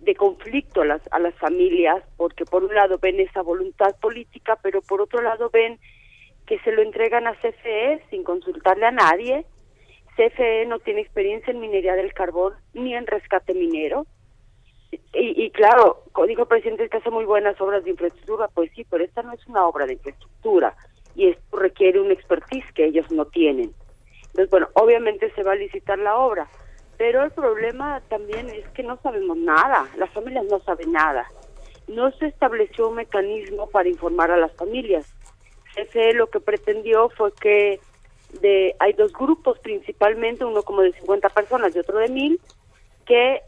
[0.00, 4.58] de conflicto a las, a las familias, porque por un lado ven esa voluntad política,
[4.62, 5.78] pero por otro lado ven
[6.46, 9.44] que se lo entregan a CFE sin consultarle a nadie.
[10.16, 14.06] CFE no tiene experiencia en minería del carbón ni en rescate minero.
[15.12, 18.84] Y, y claro, dijo el presidente que hace muy buenas obras de infraestructura, pues sí,
[18.88, 20.76] pero esta no es una obra de infraestructura
[21.14, 23.72] y esto requiere un expertise que ellos no tienen.
[24.26, 26.48] Entonces, bueno, obviamente se va a licitar la obra,
[26.98, 31.26] pero el problema también es que no sabemos nada, las familias no saben nada.
[31.88, 35.06] No se estableció un mecanismo para informar a las familias.
[35.74, 37.80] CFE lo que pretendió fue que
[38.40, 42.40] de hay dos grupos principalmente, uno como de 50 personas y otro de mil,
[43.06, 43.40] que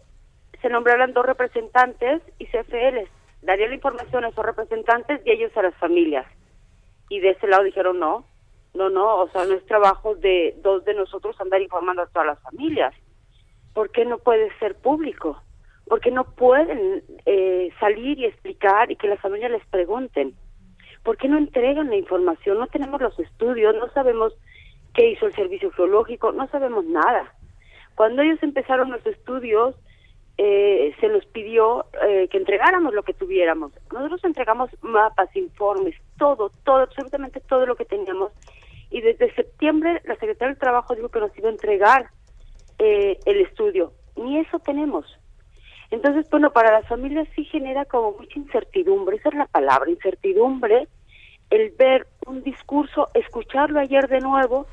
[0.60, 3.08] se nombraran dos representantes y CFL
[3.42, 6.26] daría la información a esos representantes y ellos a las familias.
[7.08, 8.24] Y de ese lado dijeron no,
[8.74, 12.26] no, no, o sea, no es trabajo de dos de nosotros andar informando a todas
[12.26, 12.94] las familias.
[13.74, 15.40] ¿Por qué no puede ser público?
[15.86, 20.34] ¿Por qué no pueden eh, salir y explicar y que las familias les pregunten?
[21.02, 22.58] ¿Por qué no entregan la información?
[22.58, 24.34] No tenemos los estudios, no sabemos
[24.94, 27.32] qué hizo el servicio geológico, no sabemos nada.
[27.94, 29.74] Cuando ellos empezaron los estudios,
[30.40, 33.72] eh, se nos pidió eh, que entregáramos lo que tuviéramos.
[33.92, 38.30] Nosotros entregamos mapas, informes, todo, todo, absolutamente todo lo que teníamos.
[38.90, 42.10] Y desde septiembre la Secretaría del Trabajo dijo que nos iba a entregar
[42.78, 43.92] eh, el estudio.
[44.16, 45.04] Ni eso tenemos.
[45.90, 50.86] Entonces, bueno, para las familias sí genera como mucha incertidumbre, esa es la palabra, incertidumbre,
[51.50, 54.66] el ver un discurso, escucharlo ayer de nuevo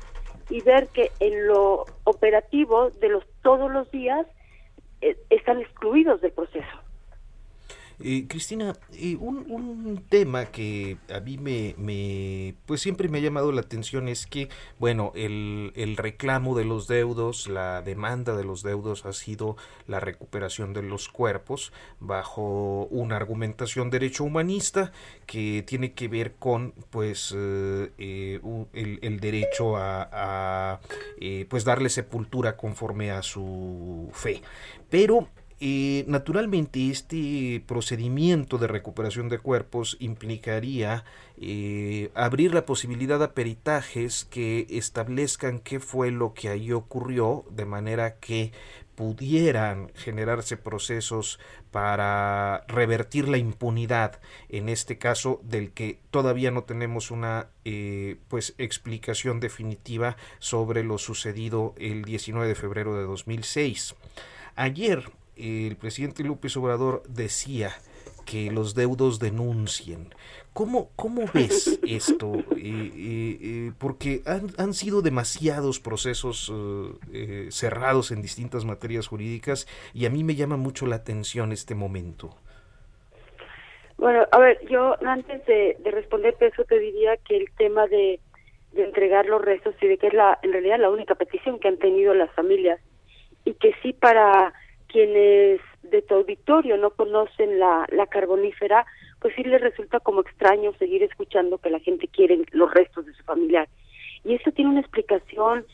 [0.48, 4.26] y ver que en lo operativo de los todos los días
[5.30, 6.85] están excluidos del proceso.
[7.98, 13.20] Eh, Cristina, eh, un, un, tema que a mí me, me, pues siempre me ha
[13.22, 18.44] llamado la atención es que, bueno, el, el, reclamo de los deudos, la demanda de
[18.44, 19.56] los deudos ha sido
[19.86, 24.92] la recuperación de los cuerpos bajo una argumentación derecho humanista
[25.24, 28.40] que tiene que ver con, pues, eh,
[28.74, 30.80] el, el, derecho a, a
[31.48, 34.42] pues, darle sepultura conforme a su fe.
[34.90, 35.28] Pero
[35.58, 41.04] eh, naturalmente, este procedimiento de recuperación de cuerpos implicaría
[41.40, 47.64] eh, abrir la posibilidad a peritajes que establezcan qué fue lo que ahí ocurrió, de
[47.64, 48.52] manera que
[48.96, 51.38] pudieran generarse procesos
[51.70, 58.54] para revertir la impunidad, en este caso del que todavía no tenemos una eh, pues
[58.58, 63.94] explicación definitiva sobre lo sucedido el 19 de febrero de 2006.
[64.54, 67.70] Ayer el presidente López Obrador decía
[68.26, 70.08] que los deudos denuncien.
[70.52, 72.34] ¿Cómo, cómo ves esto?
[72.56, 76.52] Eh, eh, eh, porque han, han, sido demasiados procesos
[77.50, 82.36] cerrados en distintas materias jurídicas y a mí me llama mucho la atención este momento.
[83.96, 88.20] Bueno, a ver, yo antes de, de responderte eso te diría que el tema de,
[88.72, 91.68] de entregar los restos y de que es la, en realidad la única petición que
[91.68, 92.78] han tenido las familias
[93.44, 94.52] y que sí para
[94.88, 98.86] quienes de tu auditorio no conocen la, la carbonífera,
[99.20, 103.14] pues sí les resulta como extraño seguir escuchando que la gente quiere los restos de
[103.14, 103.68] su familiar.
[104.24, 105.64] Y eso tiene una explicación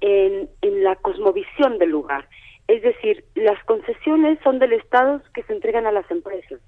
[0.00, 2.28] en, en la cosmovisión del lugar.
[2.68, 6.60] Es decir, las concesiones son del Estado que se entregan a las empresas.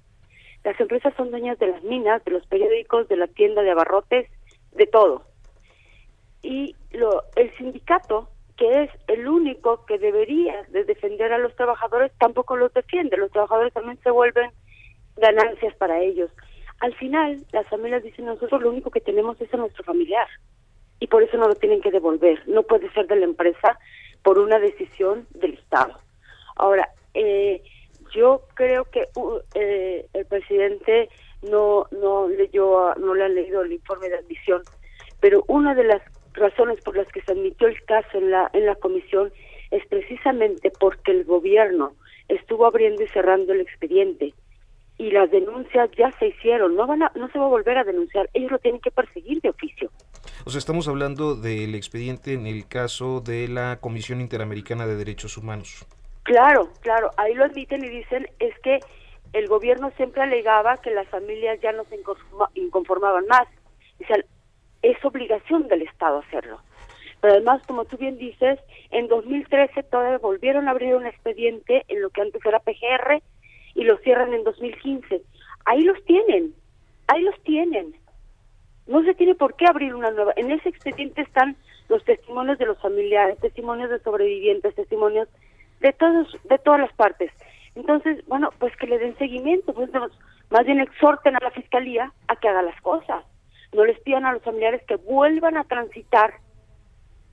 [0.63, 4.29] Las empresas son dueñas de las minas, de los periódicos, de la tienda de abarrotes,
[4.71, 5.23] de todo.
[6.41, 12.11] Y lo, el sindicato que es el único que debería de defender a los trabajadores,
[12.17, 13.17] tampoco los defiende.
[13.17, 14.51] Los trabajadores también se vuelven
[15.17, 16.31] ganancias para ellos.
[16.79, 20.27] Al final, las familias dicen, nosotros lo único que tenemos es a nuestro familiar
[20.99, 22.41] y por eso no lo tienen que devolver.
[22.47, 23.77] No puede ser de la empresa
[24.23, 25.99] por una decisión del Estado.
[26.55, 27.61] Ahora, eh,
[28.13, 31.09] yo creo que uh, eh, el presidente
[31.43, 34.61] no no leyó, no le ha leído el informe de admisión,
[35.19, 36.01] pero una de las
[36.35, 39.31] razones por las que se admitió el caso en la, en la comisión
[39.71, 41.93] es precisamente porque el gobierno
[42.27, 44.33] estuvo abriendo y cerrando el expediente
[44.97, 47.83] y las denuncias ya se hicieron, no van a, no se va a volver a
[47.83, 49.91] denunciar, ellos lo tienen que perseguir de oficio.
[50.45, 55.37] O sea, estamos hablando del expediente en el caso de la Comisión Interamericana de Derechos
[55.37, 55.85] Humanos.
[56.23, 58.79] Claro, claro, ahí lo admiten y dicen es que
[59.33, 61.99] el gobierno siempre alegaba que las familias ya no se
[62.55, 63.47] inconformaban más.
[63.99, 64.25] Dicen,
[64.91, 66.59] es obligación del Estado hacerlo.
[67.21, 68.59] Pero además, como tú bien dices,
[68.91, 73.21] en 2013 todavía volvieron a abrir un expediente en lo que antes era PGR
[73.73, 75.21] y lo cierran en 2015.
[75.65, 76.53] Ahí los tienen,
[77.07, 77.95] ahí los tienen.
[78.87, 80.33] No se tiene por qué abrir una nueva.
[80.35, 81.55] En ese expediente están
[81.89, 85.27] los testimonios de los familiares, testimonios de sobrevivientes, testimonios
[85.79, 87.31] de todos, de todas las partes.
[87.73, 89.89] Entonces, bueno, pues que le den seguimiento, pues
[90.51, 93.25] más bien exhorten a la fiscalía a que haga las cosas
[93.73, 96.39] no les pidan a los familiares que vuelvan a transitar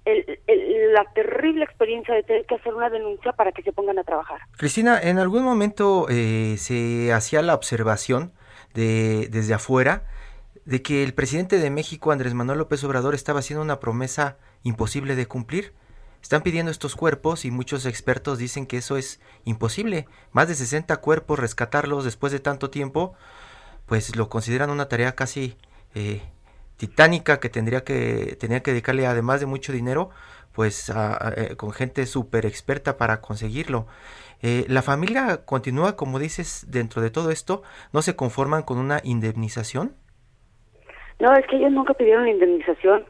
[0.04, 4.40] la terrible experiencia de tener que hacer una denuncia para que se pongan a trabajar.
[4.56, 8.32] Cristina, en algún momento eh, se hacía la observación
[8.74, 10.04] de desde afuera
[10.64, 15.16] de que el presidente de México, Andrés Manuel López Obrador, estaba haciendo una promesa imposible
[15.16, 15.72] de cumplir.
[16.20, 20.06] Están pidiendo estos cuerpos y muchos expertos dicen que eso es imposible.
[20.30, 23.14] Más de 60 cuerpos, rescatarlos después de tanto tiempo,
[23.86, 25.56] pues lo consideran una tarea casi
[25.94, 26.22] eh,
[26.76, 30.10] titánica que tendría que tener que dedicarle además de mucho dinero
[30.52, 30.92] pues
[31.36, 33.86] eh, con gente súper experta para conseguirlo.
[34.42, 39.00] Eh, la familia continúa como dices dentro de todo esto no se conforman con una
[39.04, 39.94] indemnización
[41.20, 43.04] no es que ellos nunca pidieron indemnización.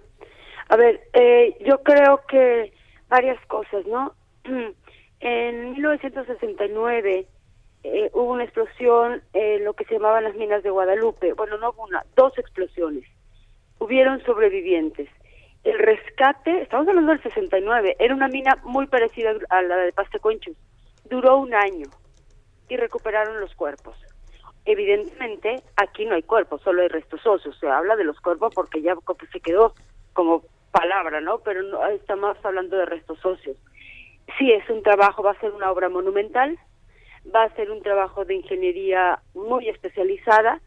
[0.69, 1.01] A ver
[1.67, 2.73] yo creo que
[3.09, 4.15] varias cosas no
[5.21, 7.27] en 1969
[7.85, 11.33] eh, hubo una explosión en lo que se llamaban las minas de Guadalupe.
[11.33, 13.05] Bueno, no hubo una, dos explosiones.
[13.79, 15.09] Hubieron sobrevivientes.
[15.65, 20.57] El rescate, estamos hablando del 69, era una mina muy parecida a la de Pasteconchos.
[21.09, 21.89] Duró un año
[22.69, 23.97] y recuperaron los cuerpos.
[24.65, 27.57] Evidentemente, aquí no hay cuerpos, solo hay restos óseos.
[27.59, 28.95] Se habla de los cuerpos porque ya
[29.33, 29.75] se quedó
[30.13, 31.39] como palabra, ¿no?
[31.39, 33.57] Pero no, estamos hablando de restos óseos.
[34.39, 36.59] Sí, es un trabajo, va a ser una obra monumental,
[37.35, 40.61] va a ser un trabajo de ingeniería muy especializada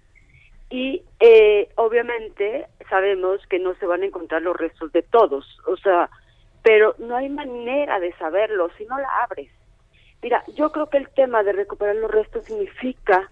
[0.69, 5.77] y eh, obviamente sabemos que no se van a encontrar los restos de todos, o
[5.77, 6.09] sea,
[6.63, 9.51] pero no hay manera de saberlo si no la abres.
[10.21, 13.29] Mira, yo creo que el tema de recuperar los restos significa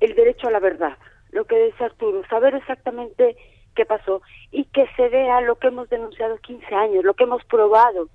[0.00, 0.98] el derecho a la verdad,
[1.30, 3.36] lo que dice Arturo, saber exactamente
[3.76, 7.44] qué pasó y que se vea lo que hemos denunciado 15 años, lo que hemos
[7.44, 8.08] probado,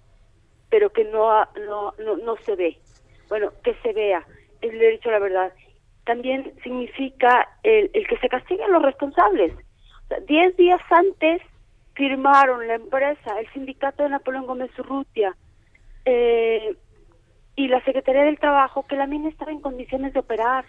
[0.69, 2.77] pero que no, no, no, no se ve.
[3.29, 4.25] Bueno, que se vea
[4.62, 5.53] el derecho a la verdad.
[6.05, 9.53] También significa el, el que se castiguen los responsables.
[10.28, 11.41] diez días antes
[11.93, 15.36] firmaron la empresa, el sindicato de Napoleón Gómez Urrutia
[16.05, 16.76] eh,
[17.55, 20.66] y la Secretaría del Trabajo que la mina estaba en condiciones de operar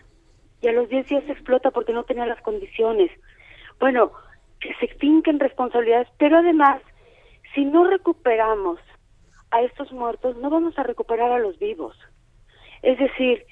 [0.61, 3.11] y a los diez días se explota porque no tenía las condiciones.
[3.78, 4.12] Bueno,
[4.61, 6.82] que se finquen responsabilidades, pero además,
[7.55, 8.78] si no recuperamos
[9.53, 11.97] a estos muertos, no vamos a recuperar a los vivos.
[12.82, 13.47] Es decir,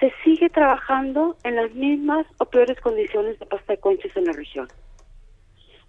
[0.00, 4.32] se sigue trabajando en las mismas o peores condiciones de pasta de conchas en la
[4.32, 4.66] región.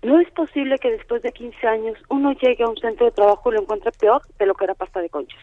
[0.04, 3.50] No es posible que después de 15 años uno llegue a un centro de trabajo
[3.50, 5.40] y lo encuentre peor de lo que era pasta de conchos.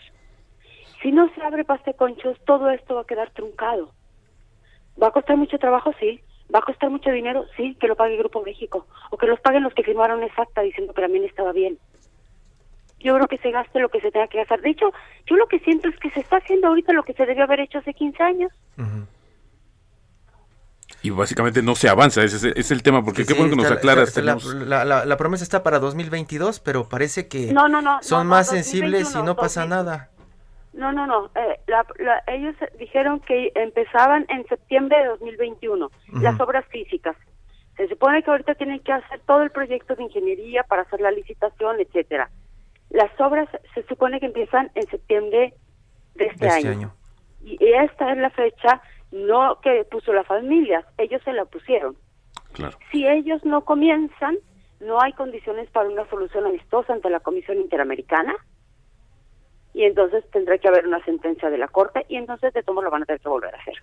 [1.00, 3.92] Si no se abre pasta de conchos, todo esto va a quedar truncado.
[5.00, 5.92] ¿Va a costar mucho trabajo?
[5.98, 6.20] Sí.
[6.52, 7.44] ¿Va a costar mucho dinero?
[7.56, 8.86] Sí, que lo pague el Grupo México.
[9.10, 11.78] O que los paguen los que firmaron esa acta diciendo que mina estaba bien.
[13.00, 14.60] Yo creo que se gaste lo que se tenga que gastar.
[14.60, 14.92] De hecho,
[15.26, 17.60] yo lo que siento es que se está haciendo ahorita lo que se debió haber
[17.60, 18.52] hecho hace 15 años.
[21.02, 24.16] Y básicamente no se avanza, ese es, el tema, porque qué bueno que nos aclaras.
[24.16, 29.22] la, promesa está para 2022, pero parece que no, no, no, son más sensibles y
[29.22, 30.10] no pasa nada.
[30.72, 31.30] No, no, no.
[31.34, 31.60] Eh,
[32.28, 35.90] ellos dijeron que empezaban en septiembre de 2021,
[36.20, 37.16] las obras físicas.
[37.76, 41.12] Se supone que ahorita tienen que hacer todo el proyecto de ingeniería para hacer la
[41.12, 42.28] licitación, etcétera.
[42.90, 45.54] Las obras se supone que empiezan en septiembre
[46.14, 46.92] de este, este año.
[47.42, 48.82] Y esta es la fecha,
[49.12, 51.96] no que puso la familia, ellos se la pusieron.
[52.52, 52.76] Claro.
[52.90, 54.36] Si ellos no comienzan,
[54.80, 58.34] no hay condiciones para una solución amistosa ante la Comisión Interamericana
[59.74, 62.90] y entonces tendrá que haber una sentencia de la Corte y entonces de todo lo
[62.90, 63.74] van a tener que volver a hacer.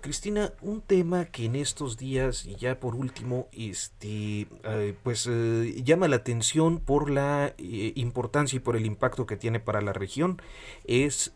[0.00, 5.82] Cristina, un tema que en estos días y ya por último, este, eh, pues eh,
[5.84, 9.92] llama la atención por la eh, importancia y por el impacto que tiene para la
[9.92, 10.40] región
[10.84, 11.32] es,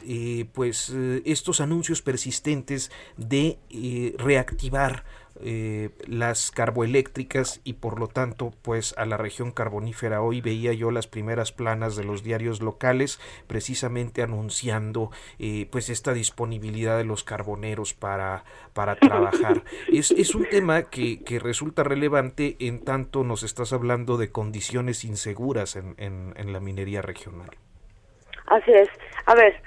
[0.53, 0.91] pues,
[1.25, 3.59] estos anuncios persistentes de
[4.19, 5.05] reactivar
[5.41, 10.22] eh, las carboeléctricas y por lo tanto pues a la región carbonífera.
[10.22, 16.12] Hoy veía yo las primeras planas de los diarios locales precisamente anunciando eh, pues esta
[16.12, 19.64] disponibilidad de los carboneros para, para trabajar.
[19.93, 25.05] es, es un tema que, que resulta relevante en tanto nos estás hablando de condiciones
[25.05, 27.51] inseguras en, en, la minería regional.
[28.47, 28.89] Así es.
[29.26, 29.61] A ver,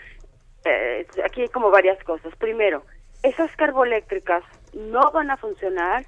[0.65, 2.35] eh, aquí hay como varias cosas.
[2.37, 2.83] Primero,
[3.23, 4.43] esas carboeléctricas
[4.77, 6.05] no van a funcionar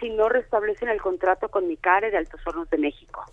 [0.00, 3.24] si no restablecen el contrato con Micare de Altos Hornos de México.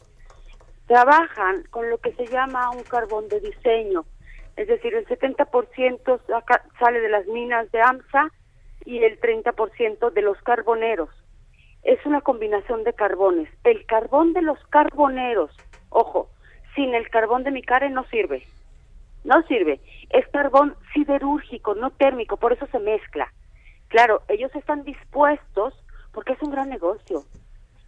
[0.87, 4.05] Trabajan con lo que se llama un carbón de diseño,
[4.59, 6.19] es decir, el 70%
[6.79, 8.29] sale de las minas de AMSA
[8.83, 11.09] y el 30% de los carboneros.
[11.83, 13.49] Es una combinación de carbones.
[13.63, 15.55] El carbón de los carboneros,
[15.89, 16.29] ojo,
[16.75, 18.45] sin el carbón de Micare no sirve.
[19.23, 19.79] No sirve.
[20.09, 23.31] Es carbón siderúrgico, no térmico, por eso se mezcla.
[23.89, 25.73] Claro, ellos están dispuestos
[26.13, 27.23] porque es un gran negocio.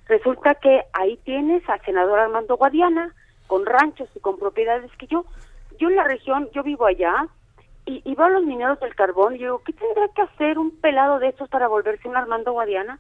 [0.08, 3.16] Resulta que ahí tienes al senador Armando Guadiana
[3.48, 5.26] con ranchos y con propiedades que yo,
[5.80, 7.28] yo en la región, yo vivo allá
[7.86, 10.72] y, y veo a los mineros del carbón y digo, ¿qué tendrá que hacer un
[10.80, 13.00] pelado de estos para volverse un Armando Guadiana?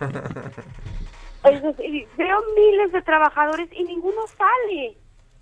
[1.44, 4.96] es decir, veo miles de trabajadores y ninguno sale.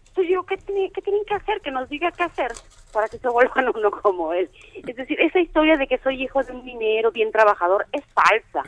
[0.08, 1.60] Entonces yo, ¿qué, ¿qué tienen que hacer?
[1.60, 2.52] Que nos diga qué hacer
[2.90, 4.50] para que se vuelvan uno como él.
[4.86, 8.62] Es decir, esa historia de que soy hijo de un minero bien trabajador es falsa.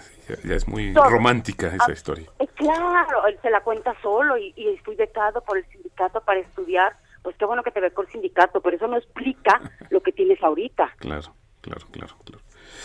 [0.44, 2.28] Ya, es muy romántica esa ah, historia.
[2.38, 6.40] Es claro, él se la cuenta solo y, y fui becado por el sindicato para
[6.40, 6.96] estudiar.
[7.22, 9.60] Pues qué bueno que te becó el sindicato, pero eso no explica
[9.90, 10.94] lo que tienes ahorita.
[10.98, 12.42] Claro, claro, claro, claro.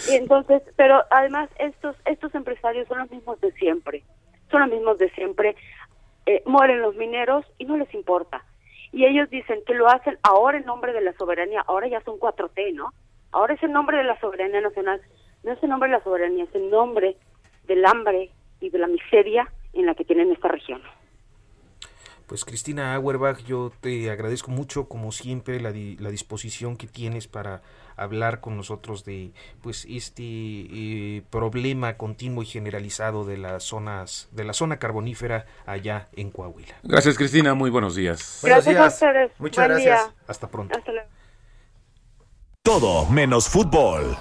[0.10, 4.04] Y entonces, pero además estos estos empresarios son los mismos de siempre.
[4.52, 5.56] Son los mismos de siempre.
[6.26, 8.44] Eh, mueren los mineros y no les importa.
[8.92, 12.20] Y ellos dicen que lo hacen ahora en nombre de la soberanía, ahora ya son
[12.20, 12.94] 4T, ¿no?
[13.32, 15.02] Ahora es en nombre de la soberanía nacional,
[15.44, 17.18] no es en nombre de la soberanía, es en nombre
[17.66, 20.82] del hambre y de la miseria en la que tienen esta región.
[22.28, 27.61] Pues Cristina Auerbach, yo te agradezco mucho, como siempre, la, la disposición que tienes para
[27.95, 34.43] hablar con nosotros de pues este eh, problema continuo y generalizado de las zonas de
[34.43, 36.75] la zona carbonífera allá en Coahuila.
[36.84, 38.41] Gracias Cristina, muy buenos días.
[38.43, 39.32] Gracias a ustedes.
[39.39, 40.09] Muchas gracias.
[40.28, 40.78] Hasta pronto.
[40.78, 41.09] Hasta luego.
[42.61, 44.17] Todo menos fútbol.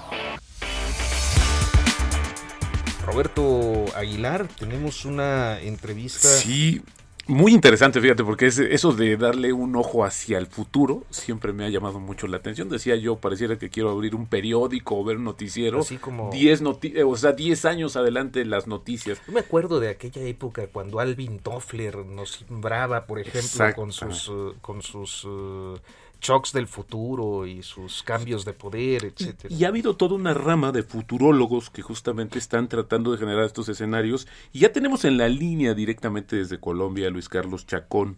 [3.05, 6.29] Roberto Aguilar, tenemos una entrevista.
[6.29, 6.81] Sí,
[7.27, 11.65] Muy interesante, fíjate, porque es, eso de darle un ojo hacia el futuro siempre me
[11.65, 12.69] ha llamado mucho la atención.
[12.69, 15.79] Decía yo, pareciera que quiero abrir un periódico o ver un noticiero.
[15.79, 16.29] Así como...
[16.31, 19.21] 10 noti o sea, 10 años adelante las noticias.
[19.27, 24.29] Yo me acuerdo de aquella época cuando Alvin Toffler nos simbraba, por ejemplo, con sus,
[24.29, 25.77] uh, con sus uh,
[26.21, 29.53] shocks del futuro y sus cambios de poder, etcétera.
[29.53, 33.69] Y, ha habido toda una rama de futurólogos que justamente están tratando de generar estos
[33.69, 34.27] escenarios.
[34.53, 38.17] Y ya tenemos en la línea directamente desde Colombia a Luis Carlos Chacón.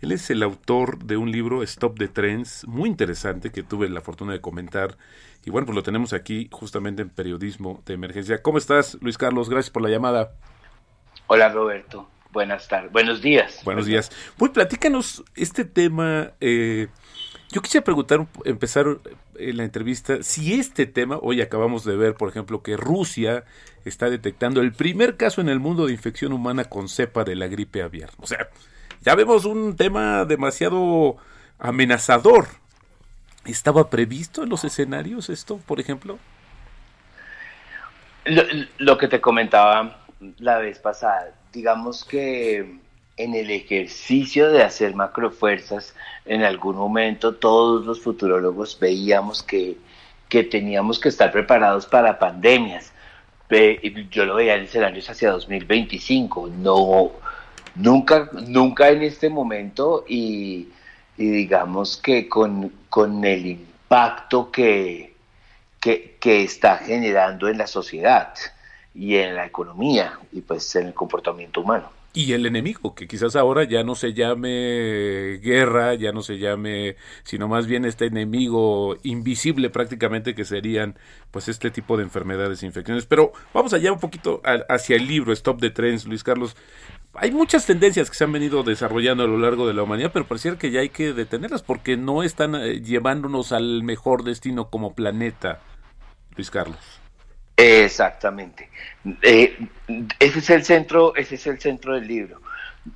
[0.00, 4.02] Él es el autor de un libro, Stop the Trends, muy interesante, que tuve la
[4.02, 4.98] fortuna de comentar.
[5.44, 8.42] Y bueno, pues lo tenemos aquí justamente en periodismo de emergencia.
[8.42, 9.48] ¿Cómo estás, Luis Carlos?
[9.48, 10.32] Gracias por la llamada.
[11.28, 12.08] Hola, Roberto.
[12.32, 12.92] Buenas tardes.
[12.92, 13.62] Buenos días.
[13.64, 14.10] Buenos días.
[14.36, 16.32] Pues platícanos este tema.
[16.40, 16.88] Eh,
[17.56, 18.98] yo quisiera preguntar, empezar en
[19.48, 23.44] eh, la entrevista, si este tema, hoy acabamos de ver, por ejemplo, que Rusia
[23.86, 27.46] está detectando el primer caso en el mundo de infección humana con cepa de la
[27.46, 28.10] gripe aviar.
[28.18, 28.50] O sea,
[29.00, 31.16] ya vemos un tema demasiado
[31.58, 32.46] amenazador.
[33.46, 36.18] ¿Estaba previsto en los escenarios esto, por ejemplo?
[38.26, 38.42] Lo,
[38.76, 40.04] lo que te comentaba
[40.40, 42.80] la vez pasada, digamos que
[43.16, 45.94] en el ejercicio de hacer macrofuerzas,
[46.26, 49.78] en algún momento todos los futurólogos veíamos que,
[50.28, 52.92] que teníamos que estar preparados para pandemias.
[54.10, 57.12] Yo lo veía en escenarios hacia 2025, no,
[57.74, 60.68] nunca, nunca en este momento y,
[61.16, 65.14] digamos que con, con el impacto que,
[65.80, 68.34] que, que está generando en la sociedad
[68.94, 73.36] y en la economía y pues en el comportamiento humano y el enemigo, que quizás
[73.36, 78.96] ahora ya no se llame guerra, ya no se llame, sino más bien este enemigo
[79.02, 80.98] invisible prácticamente que serían
[81.30, 83.04] pues este tipo de enfermedades e infecciones.
[83.04, 84.40] Pero vamos allá un poquito
[84.70, 86.56] hacia el libro Stop the Trends, Luis Carlos.
[87.12, 90.26] Hay muchas tendencias que se han venido desarrollando a lo largo de la humanidad, pero
[90.26, 94.94] pareciera que ya hay que detenerlas porque no están eh, llevándonos al mejor destino como
[94.94, 95.60] planeta,
[96.34, 97.05] Luis Carlos.
[97.56, 98.68] Exactamente.
[99.22, 99.56] Eh,
[100.18, 102.40] ese es el centro, ese es el centro del libro.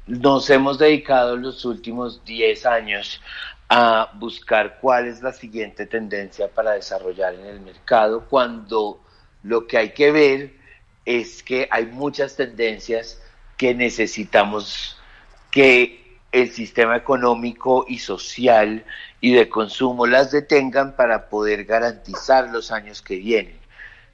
[0.06, 3.20] Nos hemos dedicado los últimos 10 años
[3.68, 9.00] a buscar cuál es la siguiente tendencia para desarrollar en el mercado, cuando
[9.44, 10.54] lo que hay que ver
[11.04, 13.22] es que hay muchas tendencias
[13.56, 14.98] que necesitamos
[15.50, 18.84] que el sistema económico y social
[19.20, 23.59] y de consumo las detengan para poder garantizar los años que vienen.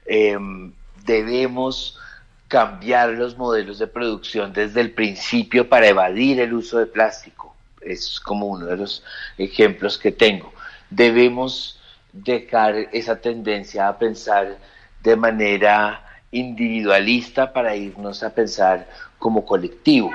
[0.07, 0.71] Em,
[1.05, 1.99] debemos
[2.47, 7.55] cambiar los modelos de producción desde el principio para evadir el uso de plástico.
[7.81, 9.03] Es como uno de los
[9.37, 10.53] ejemplos que tengo.
[10.89, 11.79] Debemos
[12.13, 14.57] dejar esa tendencia a pensar
[15.03, 18.87] de manera individualista para irnos a pensar
[19.19, 20.11] como colectivo.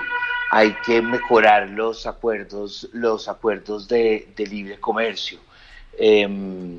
[0.51, 5.38] Hay que mejorar los acuerdos, los acuerdos de, libre comercio.
[5.99, 6.78] Em,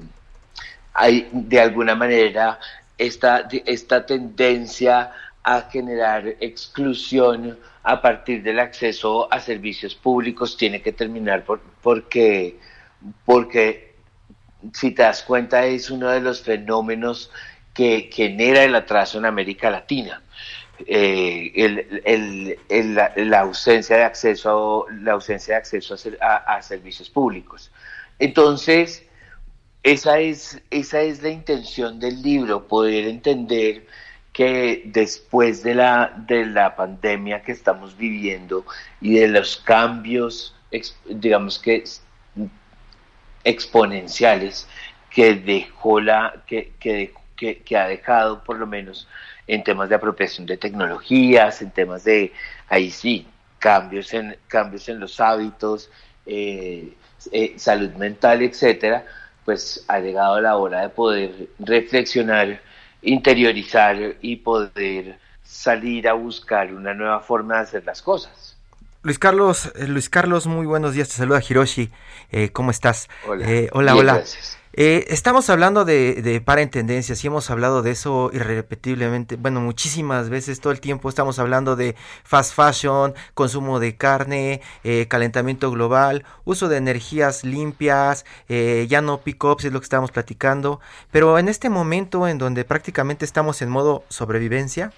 [0.94, 2.60] hay de alguna manera
[2.98, 5.12] esta, esta tendencia
[5.44, 12.58] a generar exclusión a partir del acceso a servicios públicos tiene que terminar por, porque,
[13.26, 13.96] porque
[14.74, 17.30] si te das cuenta es uno de los fenómenos
[17.74, 20.22] que genera el atraso en América Latina.
[20.86, 27.72] Eh, el, el, la, ausencia de acceso la ausencia de acceso a, a servicios públicos
[28.18, 29.06] entonces
[29.84, 33.86] esa es, esa es la intención del libro, poder entender
[34.32, 38.66] que después de la, de la pandemia que estamos viviendo
[39.02, 40.56] y de los cambios,
[41.06, 41.84] digamos que
[43.44, 44.68] exponenciales
[45.10, 49.08] que dejó la, que, que, que, ha dejado por lo menos
[49.48, 52.32] en temas de apropiación de tecnologías, en temas de,
[52.70, 53.28] ahí sí,
[53.60, 55.92] cambios en, cambios en los hábitos,
[56.26, 56.94] eh,
[57.32, 59.06] eh, salud mental, etcétera,
[59.46, 62.62] pues ha llegado la hora de poder reflexionar,
[63.02, 68.53] interiorizar y poder salir a buscar una nueva forma de hacer las cosas.
[69.04, 71.92] Luis Carlos, eh, Luis Carlos, muy buenos días, te saluda Hiroshi,
[72.32, 73.10] eh, ¿cómo estás?
[73.28, 74.24] Hola, eh, hola, hola.
[74.76, 79.60] Eh, estamos hablando de, de para en tendencias y hemos hablado de eso irrepetiblemente, bueno,
[79.60, 84.62] muchísimas veces, todo el tiempo estamos hablando de fast fashion, consumo de carne,
[85.10, 90.80] calentamiento global, uso de energías limpias, eh, ya no pick-ups es lo que estamos platicando,
[91.12, 94.94] pero en este momento en donde prácticamente estamos en modo sobrevivencia,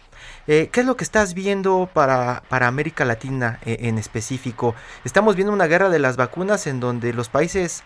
[0.46, 4.76] ¿Qué es lo que estás viendo para, para América Latina en específico?
[5.04, 7.84] Estamos viendo una guerra de las vacunas en donde los países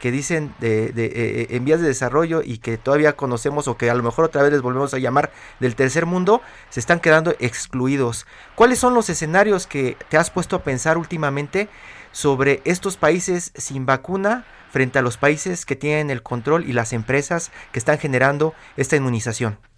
[0.00, 3.94] que dicen de, de en vías de desarrollo y que todavía conocemos o que a
[3.94, 5.30] lo mejor otra vez les volvemos a llamar
[5.60, 8.26] del tercer mundo, se están quedando excluidos.
[8.56, 11.68] ¿Cuáles son los escenarios que te has puesto a pensar últimamente
[12.10, 16.92] sobre estos países sin vacuna frente a los países que tienen el control y las
[16.92, 19.69] empresas que están generando esta inmunización?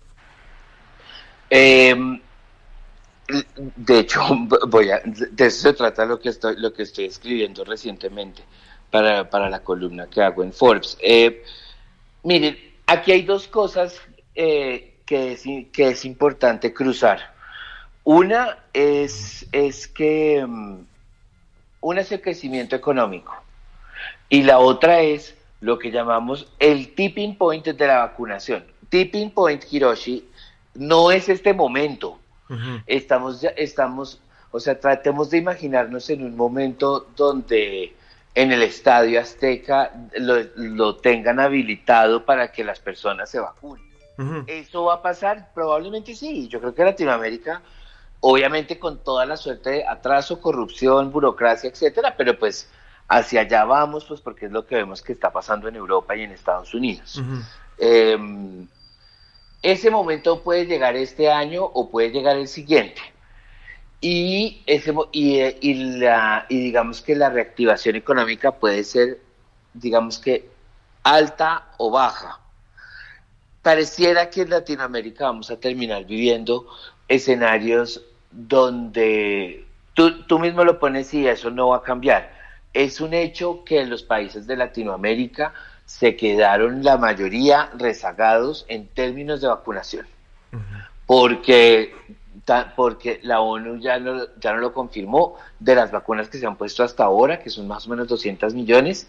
[1.55, 2.19] Em,
[3.77, 4.23] de hecho,
[4.69, 8.43] voy a, de eso se trata lo que estoy, lo que estoy escribiendo recientemente
[8.91, 10.97] para, para la columna que hago en Forbes.
[11.03, 11.45] Eh,
[12.23, 14.01] miren, aquí hay dos cosas
[14.35, 17.35] eh, que, es, que es importante cruzar.
[18.05, 20.79] Una es, es que mm,
[21.83, 23.35] una es el crecimiento económico
[24.31, 28.65] y la otra es lo que llamamos el tipping point de la vacunación.
[28.89, 30.29] Tipping point, Hiroshi,
[30.75, 32.19] no es este momento.
[32.87, 34.21] Estamos, ya, estamos,
[34.51, 37.97] o sea, tratemos de imaginarnos en un momento donde
[38.35, 43.83] en el estadio Azteca lo, tengan habilitado para que las personas se vacunen.
[44.47, 45.49] ¿Eso va a pasar?
[45.55, 46.47] Probablemente sí.
[46.49, 47.63] Yo creo que Latinoamérica,
[48.21, 52.69] obviamente con toda la suerte de atraso, corrupción, burocracia, etcétera, pero pues
[53.09, 56.23] hacia allá vamos, pues porque es lo que vemos que está pasando en Europa y
[56.23, 57.21] en Estados Unidos.
[59.63, 63.01] Ese momento puede llegar este año o puede llegar el siguiente.
[64.01, 69.21] Y, ese, y, y, la, y digamos que la reactivación económica puede ser,
[69.73, 70.51] digamos que,
[71.05, 72.41] alta o baja.
[73.63, 76.67] Pareciera que en Latinoamérica vamos a terminar viviendo
[77.07, 78.03] escenarios
[78.33, 82.33] donde tú, tú mismo lo pones y eso no va a cambiar.
[82.73, 85.55] Es un hecho que en los países de Latinoamérica
[85.99, 90.07] se quedaron la mayoría rezagados en términos de vacunación,
[91.05, 91.95] porque,
[92.75, 96.57] porque la ONU ya no, ya no lo confirmó, de las vacunas que se han
[96.57, 99.07] puesto hasta ahora, que son más o menos 200 millones,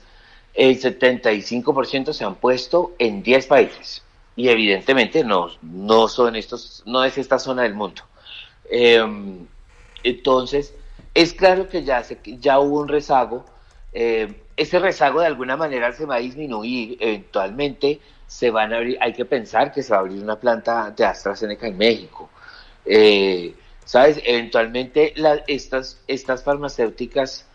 [0.53, 4.03] el 75% se han puesto en 10 países
[4.35, 8.01] y evidentemente no, no son estos, no es esta zona del mundo.
[8.69, 9.47] Em,
[10.03, 10.73] entonces,
[11.13, 13.45] es claro que ya, se, ya hubo un rezago.
[13.93, 18.97] Eh, ese rezago de alguna manera se va a disminuir, eventualmente se van a abrir,
[19.01, 22.29] hay que pensar que se va a abrir una planta de AstraZeneca en México.
[22.85, 23.53] Eh,
[23.85, 24.21] ¿Sabes?
[24.23, 25.13] Eventualmente
[25.47, 27.45] estas, estas farmacéuticas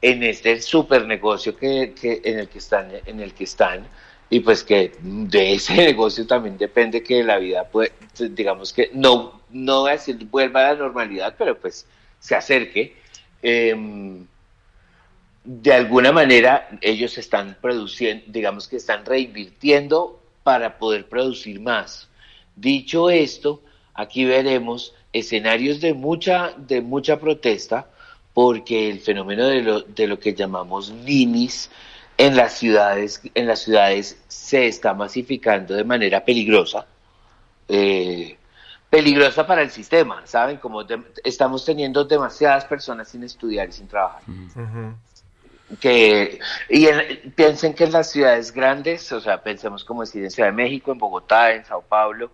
[0.00, 3.86] en este super negocio que, en, el que están, en el que están,
[4.30, 7.92] y pues que de ese negocio también depende que la vida, pues,
[8.30, 11.86] digamos que no, no voy a decir vuelva a la normalidad, pero pues
[12.18, 12.96] se acerque.
[13.42, 14.24] Eh,
[15.44, 22.08] de alguna manera ellos están produciendo, digamos que están reinvirtiendo para poder producir más.
[22.56, 27.86] Dicho esto, aquí veremos escenarios de mucha, de mucha protesta,
[28.32, 31.70] porque el fenómeno de lo, de lo que llamamos ninis
[32.16, 36.86] en las ciudades, en las ciudades se está masificando de manera peligrosa.
[37.68, 38.36] Eh,
[38.88, 40.56] peligrosa para el sistema, ¿saben?
[40.56, 40.82] Como
[41.22, 44.22] estamos teniendo demasiadas personas sin estudiar y sin trabajar
[45.80, 46.38] que
[46.68, 46.86] y
[47.30, 50.92] piensen que en las ciudades grandes, o sea, pensemos como decir en Ciudad de México,
[50.92, 52.30] en Bogotá, en Sao Paulo,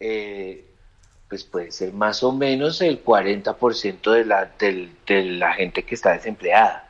[0.00, 0.66] eh,
[1.28, 6.12] pues puede ser más o menos el 40% de la, de la gente que está
[6.12, 6.88] desempleada.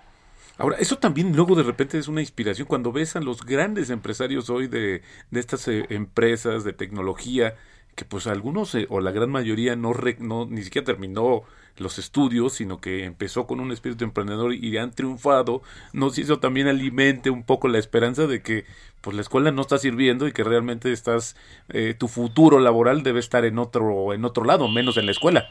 [0.59, 4.51] Ahora, eso también luego de repente es una inspiración cuando ves a los grandes empresarios
[4.51, 7.57] hoy de, de estas eh, empresas de tecnología,
[7.95, 11.45] que pues algunos eh, o la gran mayoría no, no ni siquiera terminó
[11.77, 15.62] los estudios, sino que empezó con un espíritu emprendedor y han triunfado,
[15.93, 18.64] nos hizo también alimente un poco la esperanza de que
[19.01, 21.37] pues la escuela no está sirviendo y que realmente estás
[21.68, 25.49] eh, tu futuro laboral debe estar en otro en otro lado, menos en la escuela.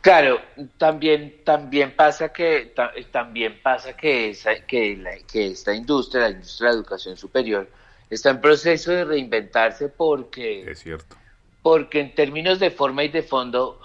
[0.00, 0.38] Claro,
[0.76, 2.72] también también pasa que
[3.10, 7.68] también pasa que esa, que, que esta industria, la industria de la educación superior,
[8.10, 11.16] está en proceso de reinventarse porque es cierto
[11.64, 13.80] porque en términos de forma y de fondo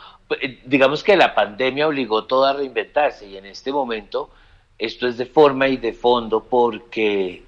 [0.66, 4.30] digamos que la pandemia obligó todo a reinventarse y en este momento
[4.78, 7.44] esto es de forma y de fondo porque,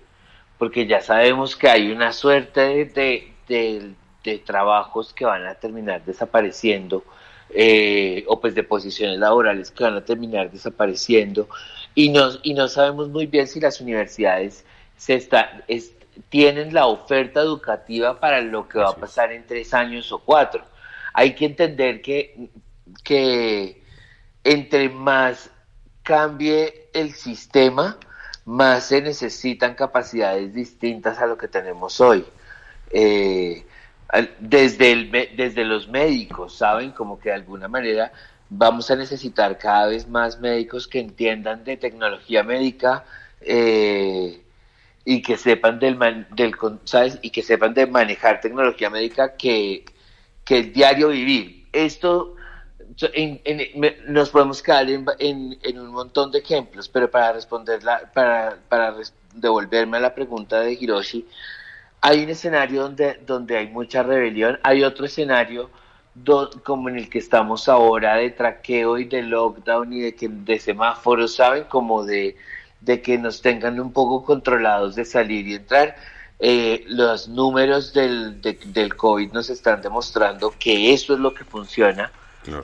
[0.58, 7.04] porque ya sabemos que hay una suerte de, de, trabajos que van a terminar desapareciendo
[7.50, 11.48] eh, o pues de posiciones laborales que van a terminar desapareciendo
[11.94, 14.66] y no, y no sabemos muy bien si las universidades
[14.96, 15.64] se está,
[16.30, 20.64] tienen la oferta educativa para lo que va a pasar en tres años o cuatro.
[21.14, 22.50] Hay que entender que
[23.04, 23.84] que
[24.44, 25.50] entre más
[26.04, 27.98] cambie el sistema,
[28.46, 32.26] más se necesitan capacidades distintas a lo que tenemos hoy.
[32.92, 33.66] Eh,
[34.40, 36.92] desde, el, desde los médicos, ¿saben?
[36.92, 38.12] Como que de alguna manera
[38.50, 43.06] vamos a necesitar cada vez más médicos que entiendan de tecnología médica,
[43.40, 44.42] eh,
[45.06, 45.98] y que sepan del,
[46.32, 47.20] del ¿sabes?
[47.22, 49.86] y que sepan de manejar tecnología médica que,
[50.46, 51.68] que el diario vivir.
[51.74, 52.36] Esto
[54.08, 57.80] nos podemos quedar en, un montón de ejemplos, pero para responder
[58.14, 58.96] para, para
[59.34, 61.26] devolverme a la pregunta de Hiroshi,
[62.02, 65.70] hay un escenario donde, donde hay mucha rebelión, hay otro escenario
[66.64, 70.60] como en el que estamos ahora de traqueo y de lockdown y de, que, de
[70.60, 71.64] semáforos, ¿saben?
[71.66, 72.36] Como de,
[72.82, 75.96] de que nos tengan un poco controlados de salir y entrar.
[76.40, 82.12] Eh, los números del, del COVID nos están demostrando que eso es lo que funciona,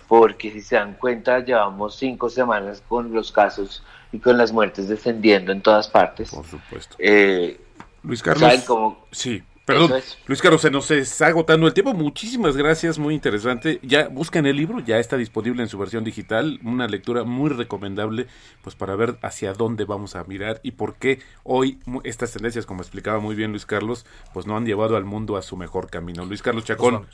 [0.07, 4.87] porque si se dan cuenta, llevamos cinco semanas con los casos y con las muertes
[4.87, 6.31] descendiendo en todas partes.
[6.31, 6.95] Por supuesto.
[6.99, 7.59] Eh,
[8.03, 8.65] Luis Carlos.
[9.11, 10.01] Sí, perdón.
[10.27, 11.93] Luis Carlos, se nos está agotando el tiempo.
[11.93, 13.79] Muchísimas gracias, muy interesante.
[13.83, 16.59] Ya busquen el libro, ya está disponible en su versión digital.
[16.63, 18.27] Una lectura muy recomendable,
[18.61, 22.81] pues para ver hacia dónde vamos a mirar y por qué hoy estas tendencias, como
[22.81, 26.25] explicaba muy bien Luis Carlos, pues no han llevado al mundo a su mejor camino.
[26.25, 27.05] Luis Carlos Chacón,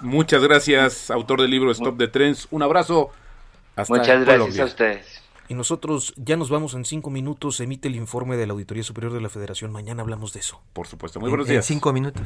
[0.00, 2.48] muchas gracias, autor del libro Stop the Trends.
[2.50, 3.10] Un abrazo.
[3.76, 5.22] Hasta Muchas gracias a ustedes.
[5.48, 7.60] Y nosotros ya nos vamos en cinco minutos.
[7.60, 9.72] Emite el informe de la Auditoría Superior de la Federación.
[9.72, 10.60] Mañana hablamos de eso.
[10.74, 11.20] Por supuesto.
[11.20, 11.64] Muy buenos días.
[11.64, 12.22] En cinco minutos.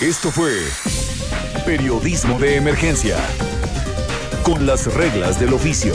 [0.00, 0.52] Esto fue
[1.66, 3.16] Periodismo de Emergencia.
[4.44, 5.94] Con las reglas del oficio.